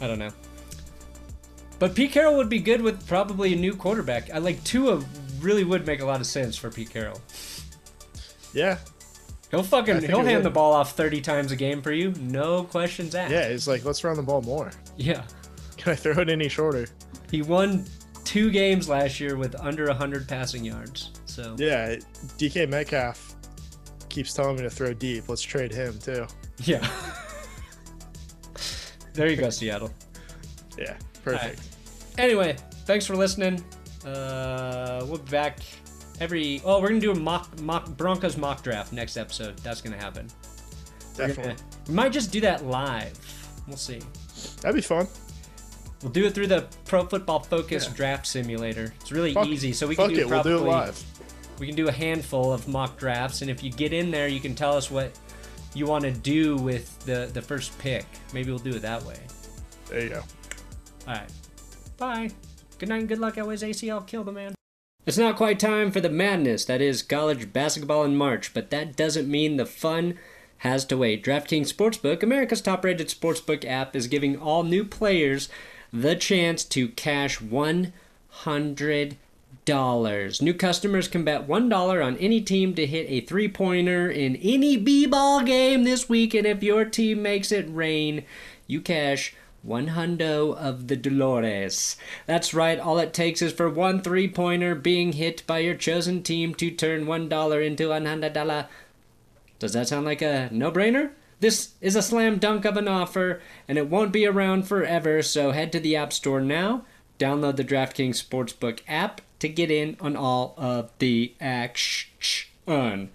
[0.00, 0.32] I don't know.
[1.78, 4.30] But Pete Carroll would be good with probably a new quarterback.
[4.30, 5.02] I like Tua
[5.40, 7.20] really would make a lot of sense for Pete Carroll.
[8.52, 8.78] Yeah.
[9.50, 10.44] He'll fucking he'll hand would.
[10.44, 13.32] the ball off 30 times a game for you, no questions asked.
[13.32, 13.48] Yeah.
[13.48, 14.70] he's like let's run the ball more.
[14.96, 15.24] Yeah.
[15.76, 16.86] Can I throw it any shorter?
[17.30, 17.84] He won
[18.30, 21.10] two games last year with under 100 passing yards.
[21.26, 21.96] So, Yeah.
[22.38, 23.34] DK Metcalf
[24.08, 25.28] keeps telling me to throw deep.
[25.28, 26.26] Let's trade him too.
[26.62, 26.86] yeah.
[29.14, 29.90] there you go, Seattle.
[30.78, 30.96] Yeah.
[31.24, 31.60] Perfect.
[32.18, 33.64] Anyway, thanks for listening.
[34.06, 35.58] Uh, we'll be back
[36.20, 36.62] every.
[36.64, 39.58] Oh, we're gonna do a mock mock Broncos mock draft next episode.
[39.58, 40.28] That's gonna happen.
[41.16, 41.42] Definitely.
[41.54, 41.56] gonna-
[41.88, 43.18] we might just do that live.
[43.66, 44.00] We'll see.
[44.62, 45.08] That'd be fun.
[46.02, 47.94] We'll do it through the Pro Football Focus Yeah.
[47.94, 48.94] Draft Simulator.
[49.00, 50.28] It's really Fuck- easy, so we can do it.
[50.28, 51.04] probably We'll do it live.
[51.58, 54.40] we can do a handful of mock drafts, and if you get in there, you
[54.40, 55.12] can tell us what
[55.74, 58.06] you want to do with the the first pick.
[58.32, 59.18] Maybe we'll do it that way.
[59.88, 60.22] There you go.
[61.06, 61.30] All right.
[61.98, 62.30] Bye.
[62.78, 63.36] Good night and good luck.
[63.36, 64.00] Always ACL.
[64.06, 64.54] Kill the man.
[65.06, 68.96] It's not quite time for the madness that is college basketball in March, but that
[68.96, 70.14] doesn't mean the fun
[70.58, 71.24] has to wait.
[71.24, 75.48] DraftKings Sportsbook, America's top rated sportsbook app, is giving all new players
[75.92, 79.16] the chance to cash $100.
[80.42, 84.76] New customers can bet $1 on any team to hit a three pointer in any
[84.76, 88.24] B ball game this week, and if your team makes it rain,
[88.66, 91.96] you cash one hundo of the Dolores.
[92.26, 96.22] That's right, all it takes is for one three pointer being hit by your chosen
[96.22, 98.68] team to turn one dollar into one hundred dollar.
[99.58, 101.10] Does that sound like a no brainer?
[101.40, 105.52] This is a slam dunk of an offer, and it won't be around forever, so
[105.52, 106.84] head to the App Store now,
[107.18, 113.10] download the DraftKings Sportsbook app to get in on all of the action.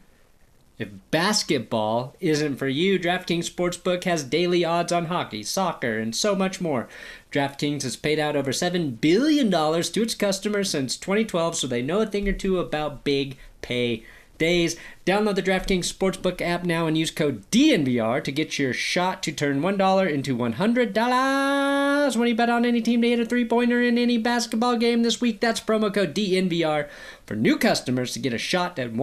[0.78, 6.36] If basketball isn't for you, DraftKings Sportsbook has daily odds on hockey, soccer, and so
[6.36, 6.90] much more.
[7.32, 12.02] DraftKings has paid out over $7 billion to its customers since 2012, so they know
[12.02, 14.04] a thing or two about big pay
[14.38, 14.76] days.
[15.06, 19.32] Download the DraftKings Sportsbook app now and use code DNVR to get your shot to
[19.32, 23.82] turn $1 into $100 when you bet on any team to hit a three pointer
[23.82, 25.40] in any basketball game this week.
[25.40, 26.90] That's promo code DNVR
[27.26, 28.94] for new customers to get a shot at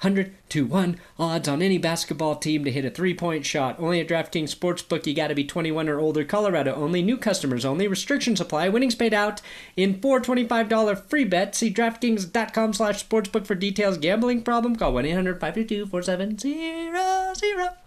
[0.00, 3.78] 100 to 1 odds on any basketball team to hit a three point shot.
[3.78, 6.24] Only at DraftKings Sportsbook, you gotta be 21 or older.
[6.24, 7.02] Colorado only.
[7.02, 7.86] New customers only.
[7.86, 8.70] Restrictions apply.
[8.70, 9.42] Winnings paid out
[9.76, 11.58] in four $25 free bets.
[11.58, 13.98] See DraftKings.com slash sportsbook for details.
[13.98, 14.74] Gambling problem?
[14.76, 17.79] Call 1 800 522 4700.